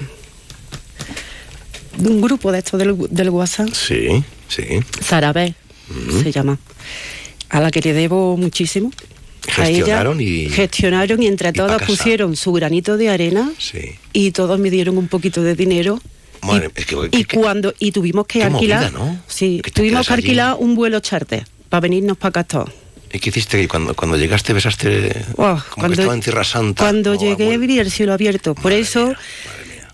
[2.09, 4.63] un grupo de estos del, del WhatsApp, Sí, sí.
[5.01, 5.55] Sarabel
[6.23, 6.59] se llama,
[7.49, 8.91] a la que le debo muchísimo.
[9.57, 13.79] A ella Gestionaron y- gestionaron y entre y todas pusieron su granito de arena Sí.
[14.13, 16.01] y todos me dieron un poquito de dinero
[16.47, 19.19] Madre, es que, y cuando y tuvimos que alquilar movida, ¿no?
[19.27, 20.23] sí te tuvimos que allí.
[20.23, 22.71] alquilar un vuelo charter para venirnos para acá todos
[23.13, 23.67] ¿Y qué hiciste?
[23.69, 26.83] Cuando, cuando llegaste besaste Oh, como que estaba en Tierra Santa.
[26.83, 27.21] Cuando ¿no?
[27.21, 28.55] llegué vi el cielo abierto.
[28.55, 29.15] Por eso,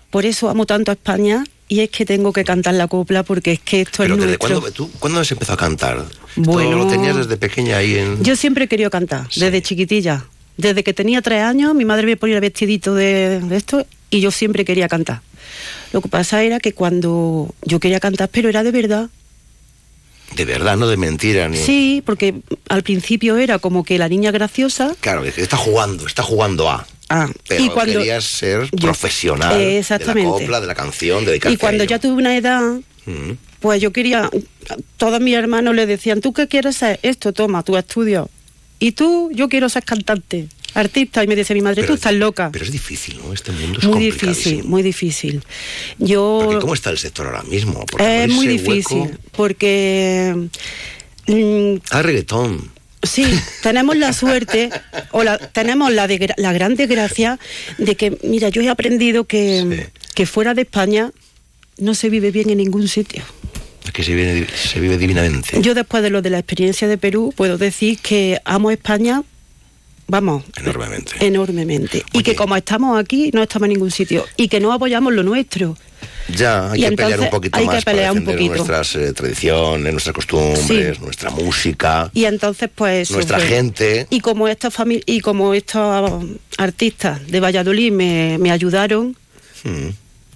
[0.09, 3.53] por eso amo tanto a España y es que tengo que cantar la copla porque
[3.53, 4.59] es que esto Pero es desde nuestro.
[4.61, 6.05] cuándo, ¿tú, ¿cuándo has empezado a cantar?
[6.35, 6.71] Bueno.
[6.71, 8.23] ¿Todo lo tenías desde pequeña ahí en...?
[8.23, 10.25] Yo siempre he querido cantar, desde chiquitilla.
[10.57, 14.21] Desde que tenía tres años, mi madre me ponía el vestidito de, de esto y
[14.21, 15.21] yo siempre quería cantar.
[15.93, 19.09] Lo que pasa era que cuando yo quería cantar, pero era de verdad.
[20.35, 21.57] De verdad, no de mentira ni.
[21.57, 22.33] Sí, porque
[22.67, 24.95] al principio era como que la niña graciosa.
[24.99, 26.87] Claro, que está jugando, está jugando a.
[27.09, 30.21] Ah, Pero y cuando querías ser yo- profesional exactamente.
[30.21, 31.89] de la copla, de la canción, dedicarte y cuando a ello.
[31.95, 32.61] ya tuve una edad,
[33.05, 33.33] Mm.
[33.59, 34.31] pues yo quería.
[34.97, 36.99] Todos mis hermanos le decían, ¿tú qué quieres ser?
[37.03, 38.29] Esto, toma, tu estudio.
[38.79, 41.23] Y tú, yo quiero ser cantante, artista.
[41.23, 42.49] Y me dice mi madre, tú estás loca.
[42.51, 43.33] Pero es difícil, ¿no?
[43.33, 45.43] Este mundo es Muy difícil, muy difícil.
[45.99, 46.41] Yo.
[46.45, 47.85] Porque ¿Cómo está el sector ahora mismo?
[47.85, 50.47] Porque Es muy abrirse difícil, hueco- porque.
[51.27, 52.71] mm, Ah, reggaetón.
[53.03, 53.25] Sí,
[53.61, 54.69] tenemos la suerte
[55.11, 57.37] o la, tenemos la, la gran desgracia
[57.77, 61.11] de que, mira, yo he aprendido que, que fuera de España
[61.77, 63.21] no se vive bien en ningún sitio.
[63.83, 65.61] Es que se vive, se vive divinamente.
[65.61, 69.21] Yo después de lo de la experiencia de Perú puedo decir que amo España,
[70.07, 71.13] vamos, Enormemente.
[71.25, 72.03] enormemente.
[72.13, 75.23] Y que como estamos aquí no estamos en ningún sitio y que no apoyamos lo
[75.23, 75.77] nuestro.
[76.35, 78.55] Ya, hay Y que pelear un poquito hay que más para pelear un poquito.
[78.55, 83.11] nuestras eh, tradiciones, nuestras costumbres, nuestra música, Y entonces pues...
[83.11, 83.55] nuestra sufre.
[83.55, 84.07] gente.
[84.09, 86.23] Y como estos fami- y como estos
[86.57, 89.15] artistas de Valladolid me, me ayudaron,
[89.65, 89.87] Mm.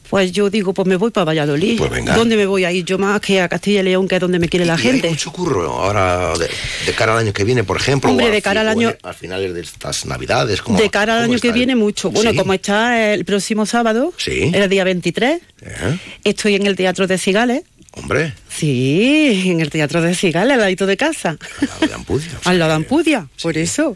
[0.09, 1.77] Pues yo digo, pues me voy para Valladolid.
[1.77, 2.15] Pues venga.
[2.15, 4.39] ¿Dónde me voy a ir yo más que a Castilla y León, que es donde
[4.39, 5.07] me quiere la Y gente?
[5.07, 6.47] hay mucho curro ahora de,
[6.85, 8.09] de cara al año que viene, por ejemplo.
[8.09, 10.61] Hombre, o de al cara al año- Al finales de estas navidades.
[10.61, 12.09] ¿cómo- de cara al año que el- viene mucho.
[12.11, 12.37] Bueno, Sí.
[12.37, 14.51] como está el próximo sábado, Sí.
[14.53, 15.97] el día 23, ¿Eh?
[16.23, 17.63] estoy en el Teatro de Cigales.
[17.93, 21.37] Hombre, Sí, en el Teatro de Cigales, al ladito de casa.
[21.81, 22.27] de Ampudia.
[22.43, 23.95] Al lado de Ampudia, por eso.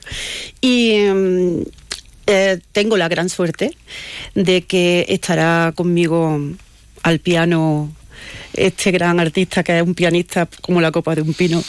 [0.59, 1.61] Y mm,
[2.31, 3.75] eh, tengo la gran suerte
[4.35, 6.39] de que estará conmigo
[7.03, 7.91] al piano
[8.53, 11.63] este gran artista que es un pianista como la copa de un pino,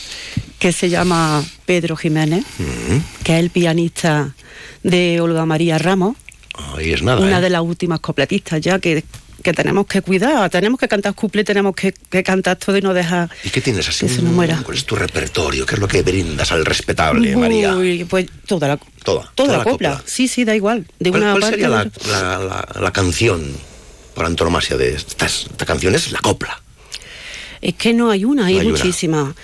[0.59, 3.23] que se llama Pedro Jiménez, Mm.
[3.25, 4.35] que es el pianista
[4.83, 6.17] de Olga María Ramos,
[6.77, 7.21] Ahí es nada.
[7.21, 7.41] una ¿eh?
[7.41, 9.05] de las últimas copletistas ya que,
[9.43, 12.95] que tenemos que cuidar, tenemos que cantar couple, tenemos que, que cantar todo y no
[12.95, 14.07] dejar ¿Y qué tienes así?
[14.07, 14.63] que se nos muera.
[14.65, 15.67] ¿Cuál es tu repertorio?
[15.67, 17.75] ¿Qué es lo que brindas al respetable, María?
[17.77, 20.03] Uy, pues toda la, Toda, toda la copla.
[20.07, 20.87] Sí, sí, da igual.
[21.01, 23.45] De ¿Cuál, una cuál parte sería la, la- canción
[24.15, 25.95] por antonomasia de estas, esta canción?
[25.95, 26.63] Es la copla.
[27.61, 29.35] Es que no hay una, hay, No hay muchísimas.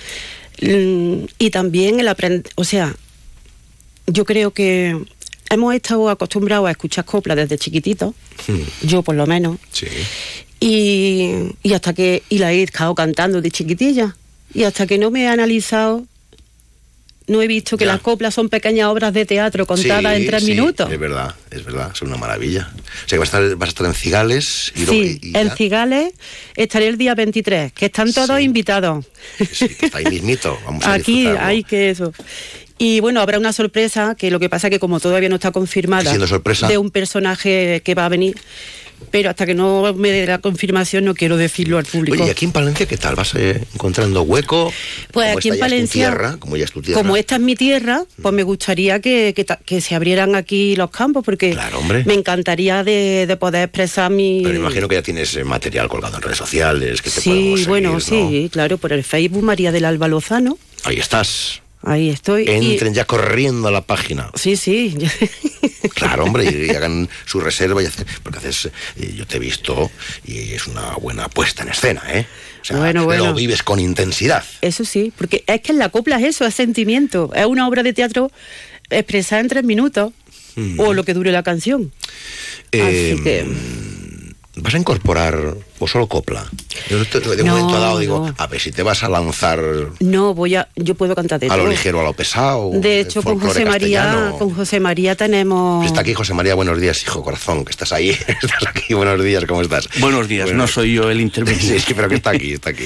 [0.60, 2.94] Mm, Y también el aprender, o sea,
[4.06, 4.96] yo creo que
[5.50, 8.14] hemos estado acostumbrados a escuchar copla desde chiquititos,
[8.82, 9.86] yo por lo menos, Sí.
[10.60, 11.30] y,
[11.62, 14.16] y hasta que, y la he estado cantando de chiquitilla,
[14.54, 16.04] y hasta que no me he analizado,
[17.26, 17.92] no he visto que Ya.
[17.92, 20.90] las coplas son pequeñas obras de teatro contadas Sí, en tres sí, minutos.
[20.90, 22.70] Es verdad, es verdad, es una maravilla.
[22.74, 25.28] O sea que vas a estar, vas a estar en Cigales y luego Sí, y-
[25.28, 26.14] y en Cigales
[26.56, 29.04] estaré el día 23, que están todos invitados.
[29.36, 29.44] que
[29.86, 30.58] está ahí mismito.
[30.64, 32.14] Vamos a Aquí hay que eso.
[32.78, 36.14] Y bueno, habrá una sorpresa, que lo que pasa que como todavía no está confirmada,
[36.26, 36.68] sorpresa.
[36.68, 38.36] de un personaje que va a venir,
[39.10, 42.16] pero hasta que no me dé la confirmación no quiero decirlo al público.
[42.16, 43.16] Oye, ¿y aquí en Palencia qué tal?
[43.16, 44.72] ¿Vas eh, encontrando hueco?
[45.12, 47.00] Pues Como aquí en es Palencia, tierra, como ya es tu tierra.
[47.00, 49.34] Como esta es mi tierra, pues me gustaría que,
[49.64, 52.04] que se abrieran aquí los campos, porque hombre.
[52.06, 54.42] me encantaría de, de poder expresar mi...
[54.44, 57.68] Pero imagino que ya tienes eh, material colgado en redes sociales, que te Sí, seguir,
[57.68, 58.00] bueno, ¿no?
[58.00, 61.60] sí, claro, por el Facebook María del Alba Lozano, Ahí estás.
[61.82, 62.44] Ahí estoy.
[62.44, 64.30] y- Entren ya corriendo a la página.
[64.34, 64.96] Sí, sí.
[65.94, 69.40] Claro, hombre, y, y hagan su reserva y hacen, porque haces, eh, yo te he
[69.40, 69.90] visto
[70.24, 72.24] y es una buena puesta en escena, ¿eh?
[72.62, 73.26] O sea, Bueno, bueno.
[73.26, 74.44] lo vives con intensidad.
[74.60, 77.32] Eso sí, porque es que en la copla es eso, es sentimiento.
[77.34, 78.30] Es una obra de teatro
[78.90, 80.12] expresada en tres minutos
[80.54, 80.78] Mm.
[80.78, 81.92] o lo que dure la canción.
[82.72, 83.46] Eh, Así que-
[84.56, 86.46] ¿Vas a incorporar o solo copla?
[86.90, 88.34] Yo de No, momento dado digo, no.
[88.36, 89.60] a ver si te vas a lanzar
[90.00, 92.70] No, voy a, yo puedo cantar de a lo ligero, a lo pesado.
[92.74, 95.84] De hecho, con José María, con José María tenemos.
[95.86, 99.44] Está aquí José María, buenos días, hijo corazón, que estás ahí, estás aquí, buenos días,
[99.46, 99.88] ¿cómo estás?
[100.00, 101.80] Buenos días, no soy yo el interveniente.
[101.80, 102.84] Sí, pero que está aquí, está aquí.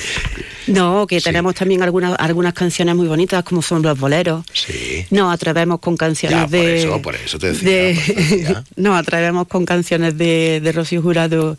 [0.69, 4.45] No, que tenemos también algunas algunas canciones muy bonitas, como son los boleros.
[4.53, 5.05] Sí.
[5.11, 6.79] Nos atrevemos con canciones Ya, por de.
[6.81, 11.57] eso, por eso te decía, de- Nos atrevemos con canciones de, de Rocío Jurado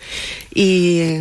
[0.53, 1.18] y,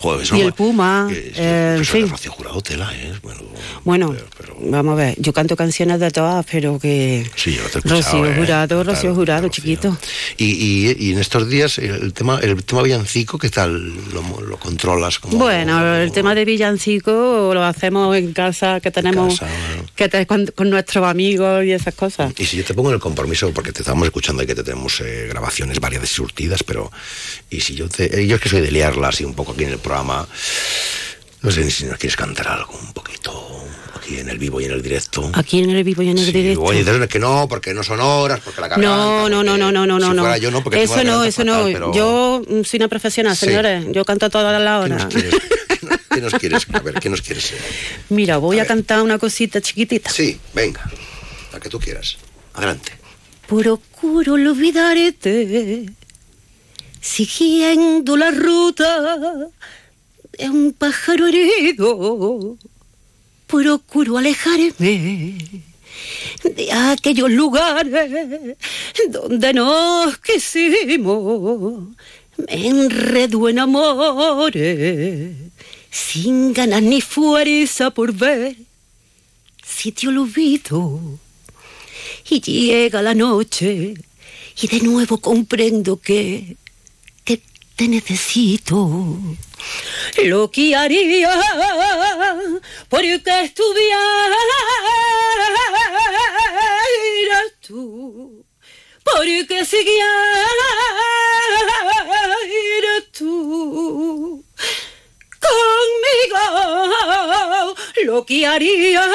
[0.00, 1.06] Joder, eso y el Puma.
[1.10, 2.08] que- eh, fin.
[2.08, 3.12] Rocío Jurado tela, ¿eh?
[3.22, 3.42] Bueno,
[3.84, 4.14] Bueno,
[4.60, 7.28] vamos a ver, yo canto canciones de todas, pero que...
[7.34, 8.34] sí, yo te he Rocío ¿eh?
[8.36, 9.96] Jurado, Rocío Jurado, chiquito.
[10.36, 14.56] Y, y- y en estos días, el tema el tema villancico, ¿qué tal lo, lo
[14.58, 15.18] controlas?
[15.18, 19.40] Como, Bueno, el tema de villancico lo hacemos en casa, que tenemos
[19.96, 22.32] que te- con, con nuestros amigos y esas cosas.
[22.38, 24.62] Y si yo te pongo en el compromiso, porque te estamos escuchando y que te
[24.62, 26.90] tenemos eh, grabaciones varias surtidas, pero.
[27.50, 28.20] Y si yo te.
[28.20, 30.28] eh, Yo es que soy de liarla así un poco aquí en el programa.
[31.40, 33.64] No sé si nos quieres cantar algo un poquito
[33.96, 35.30] aquí en el vivo y en el directo.
[35.34, 36.62] Aquí en el vivo y en el directo.
[36.62, 39.70] Oye, dices que no, porque no son horas, porque la garganta, No, no, no, no,
[39.72, 40.22] no, no, si no.
[40.22, 41.54] fuera yo, no, porque eso no, eso no.
[41.54, 43.46] fatal, pero- Yo soy una profesional, Sí.
[43.46, 43.86] señores.
[43.92, 45.06] Yo canto todas las horas.
[46.10, 46.66] ¿Qué nos quieres?
[46.72, 47.54] A ver, ¿qué nos quieres?
[48.10, 50.10] Mira, voy a, cantar una cosita chiquitita.
[50.10, 50.82] Sí, venga,
[51.52, 52.18] la que tú quieras.
[52.54, 52.92] Adelante.
[53.46, 55.86] Procuro olvidarte,
[57.00, 59.48] siguiendo la ruta
[60.38, 62.56] de un pájaro herido.
[63.46, 65.36] Procuro alejarme
[66.44, 68.56] de aquellos lugares
[69.10, 71.88] donde nos quisimos.
[72.36, 75.32] Me enredo en amores,
[75.90, 78.54] sin ganas ni fuerza por ver
[79.66, 81.00] si te olvido.
[82.30, 83.94] Y llega la noche
[84.60, 86.56] y de nuevo comprendo que,
[87.24, 87.40] que
[87.74, 89.18] te necesito.
[90.24, 91.30] Lo que haría
[92.88, 94.00] porque estuvieras
[97.66, 98.44] tú,
[99.04, 100.08] porque siguieras
[103.16, 104.44] tú
[105.40, 106.44] conmigo,
[108.04, 109.06] lo que haría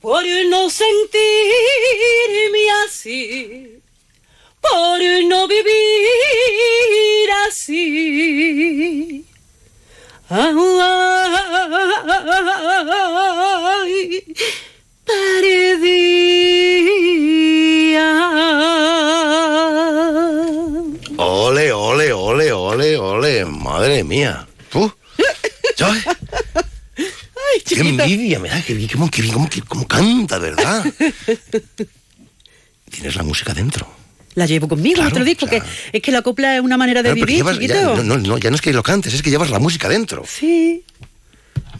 [0.00, 1.10] por no sentirme
[2.84, 3.82] así,
[4.60, 7.09] por no vivir
[7.50, 9.24] así.
[13.00, 14.22] Ay,
[17.90, 18.30] perdida.
[21.16, 23.44] Ole, ole, ole, ole, ole.
[23.46, 24.46] Madre mía.
[27.66, 30.84] Qué envidia me da, qué bien, cómo, qué bien, cómo, qué- cómo canta, ¿verdad?
[32.90, 33.88] Tienes la música dentro.
[34.34, 35.60] La llevo conmigo, no te lo digo, porque
[35.92, 38.50] es que la copla es una manera de Claro, vivir, llevas- ya, no, no, ya
[38.50, 40.24] no es que lo cantes, es que llevas la música dentro.
[40.26, 40.84] Sí.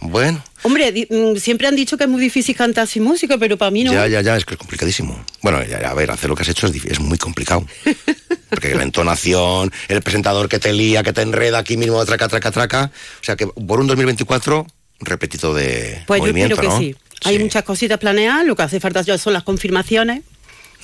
[0.03, 3.71] Bueno, Hombre, mm, siempre han dicho que es muy difícil cantar sin música, pero para
[3.71, 3.93] mí no.
[3.93, 5.23] ya, ya, ya, es que es complicadísimo.
[5.43, 7.67] Bueno, ya, a ver, hacer lo que has hecho es, es muy complicado.
[8.51, 12.51] Porque la entonación, el presentador que te lía, que te enreda aquí mismo, traca, traca,
[12.51, 12.91] traca.
[13.21, 14.67] O sea que por un 2024,
[15.01, 16.81] un repetito de Pues yo movimiento, espero que ¿no?
[16.81, 16.97] sí.
[17.25, 20.23] Hay muchas cositas planeadas, lo que hace falta ya son las confirmaciones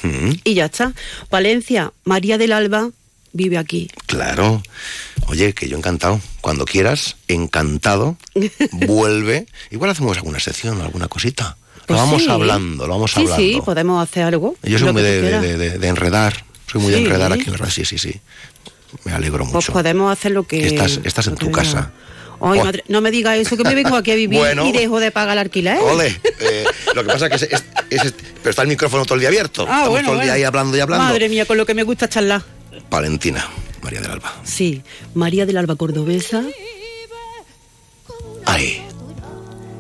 [0.07, 0.93] Mm, y ya está.
[1.31, 2.91] Valencia, María del Alba
[3.33, 3.89] vive aquí.
[4.07, 4.63] claro.
[5.29, 6.21] Oye, que yo encantado.
[6.41, 8.17] Cuando quieras, encantado,
[8.73, 9.47] vuelve.
[9.71, 11.57] Igual hacemos alguna sección, alguna cosita.
[11.87, 12.29] Pues lo vamos sí.
[12.31, 13.37] hablando, lo vamos sí, hablando.
[13.37, 14.57] sí, podemos hacer algo.
[14.63, 15.43] Yo soy muy de, quieras.
[15.43, 16.45] de- de- de enredar.
[16.71, 17.69] Soy muy de enredar aquí, ¿verdad?
[17.71, 18.21] Sí, sí, sí.
[19.05, 19.73] Me alegro Pues mucho.
[19.73, 20.67] podemos hacer lo que.
[20.67, 21.93] Estás, estás en tu casa.
[22.39, 22.55] Oh.
[22.55, 24.67] madre, no me diga eso, que me vengo aquí a vivir Bueno.
[24.67, 25.79] y dejo de pagar el alquiler.
[25.81, 26.65] Ole, eh,
[26.95, 29.29] lo que pasa es que es, es- es- pero está el micrófono todo el día
[29.29, 29.63] abierto.
[29.63, 30.35] Ah, Estamos bueno, todo el día bueno.
[30.35, 31.05] ahí hablando y hablando.
[31.05, 32.43] Madre mía, con lo que me gusta charlar.
[32.91, 33.47] Valentina,
[33.83, 34.35] María del Alba.
[34.45, 34.83] Sí,
[35.15, 36.43] María del Alba Cordobesa.
[38.45, 38.83] Ay.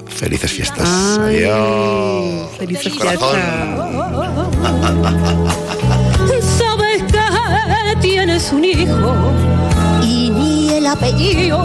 [0.09, 0.89] Felices fiestas.
[1.21, 2.49] Ay, Adiós.
[2.59, 3.39] Felices Corazón.
[6.59, 9.15] Sabes que tienes un hijo
[10.03, 11.65] y ni el apellido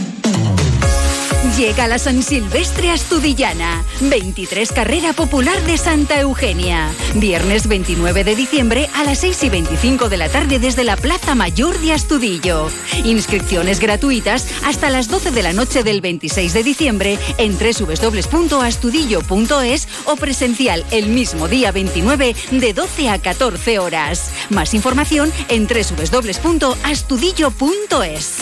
[1.57, 6.89] Llega la San Silvestre Astudillana, 23 Carrera Popular de Santa Eugenia.
[7.15, 11.35] Viernes 29 de diciembre a las 6 y 25 de la tarde desde la Plaza
[11.35, 12.69] Mayor de Astudillo.
[13.03, 20.15] Inscripciones gratuitas hasta las 12 de la noche del 26 de diciembre en www.astudillo.es o
[20.15, 24.31] presencial el mismo día 29 de 12 a 14 horas.
[24.49, 28.37] Más información en www.astudillo.es.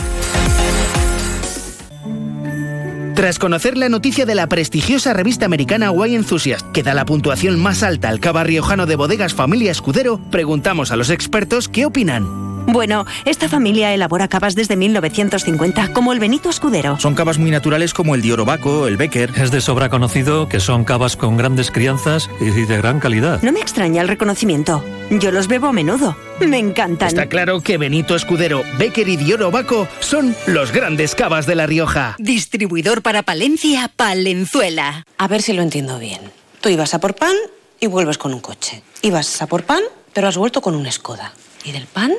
[3.19, 7.59] Tras conocer la noticia de la prestigiosa revista americana Wine Enthusiast, que da la puntuación
[7.59, 12.48] más alta al cava riojano de bodegas Familia Escudero, preguntamos a los expertos qué opinan.
[12.71, 16.99] Bueno, esta familia elabora cavas desde 1950, como el Benito Escudero.
[16.99, 19.31] Son cavas muy naturales como el Diorobaco, el Becker.
[19.37, 23.41] Es de sobra conocido que son cavas con grandes crianzas y de gran calidad.
[23.41, 24.83] No me extraña el reconocimiento.
[25.09, 26.15] Yo los bebo a menudo.
[26.39, 27.07] Me encantan.
[27.07, 32.15] Está claro que Benito Escudero, Becker y Diorobaco son los grandes cavas de La Rioja.
[32.19, 35.07] Distribuidor para Palencia, Palenzuela.
[35.17, 36.21] A ver si lo entiendo bien.
[36.61, 37.35] Tú ibas a por pan
[37.79, 38.83] y vuelves con un coche.
[39.01, 39.81] Ibas a por pan,
[40.13, 41.33] pero has vuelto con una Skoda.
[41.63, 42.13] Y del pan,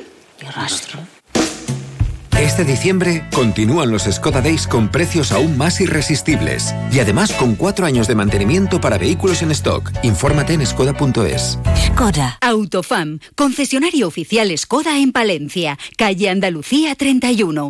[0.49, 0.99] rastro.
[2.41, 7.85] Este diciembre continúan los Skoda Days con precios aún más irresistibles y además con cuatro
[7.85, 9.91] años de mantenimiento para vehículos en stock.
[10.01, 11.59] Infórmate en skoda.es.
[11.85, 12.39] Skoda.
[12.41, 17.69] Autofam, concesionario oficial Skoda en Palencia, calle Andalucía 31.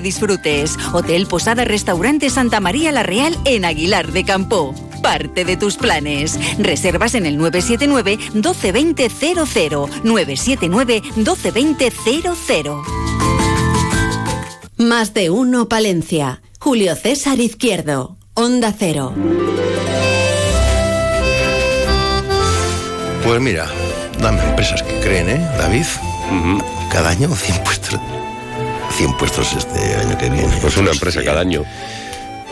[0.00, 0.78] disfrutes.
[0.92, 4.74] Hotel Posada Restaurante Santa María La Real en Aguilar de Campo.
[5.02, 6.38] Parte de tus planes.
[6.58, 12.82] Reservas en el 979 122000 979 122000
[14.76, 16.42] Más de uno Palencia.
[16.58, 18.16] Julio César Izquierdo.
[18.34, 19.12] Onda Cero.
[23.24, 23.66] Pues mira,
[24.20, 25.86] dame empresas que creen, ¿eh, David?
[26.90, 28.00] Cada año 100 puestos
[28.96, 30.52] 100 puestos este año que viene.
[30.60, 31.64] Pues una empresa cada año.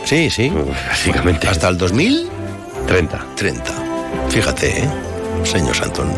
[0.05, 0.51] Sí, sí.
[0.87, 1.47] Básicamente.
[1.47, 2.29] ¿Hasta el 2000?
[2.87, 3.25] 30.
[3.35, 3.73] 30.
[4.29, 4.89] Fíjate, ¿eh?
[5.43, 6.11] Señor Santón.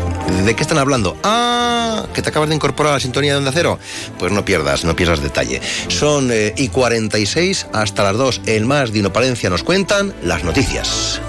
[0.44, 1.16] ¿De qué están hablando?
[1.22, 3.78] Ah, que te acabas de incorporar a la sintonía de Onda Cero.
[4.18, 5.60] Pues no pierdas, no pierdas detalle.
[5.88, 8.42] Son eh, y 46 hasta las 2.
[8.46, 11.20] El más Dino Palencia nos cuentan las noticias.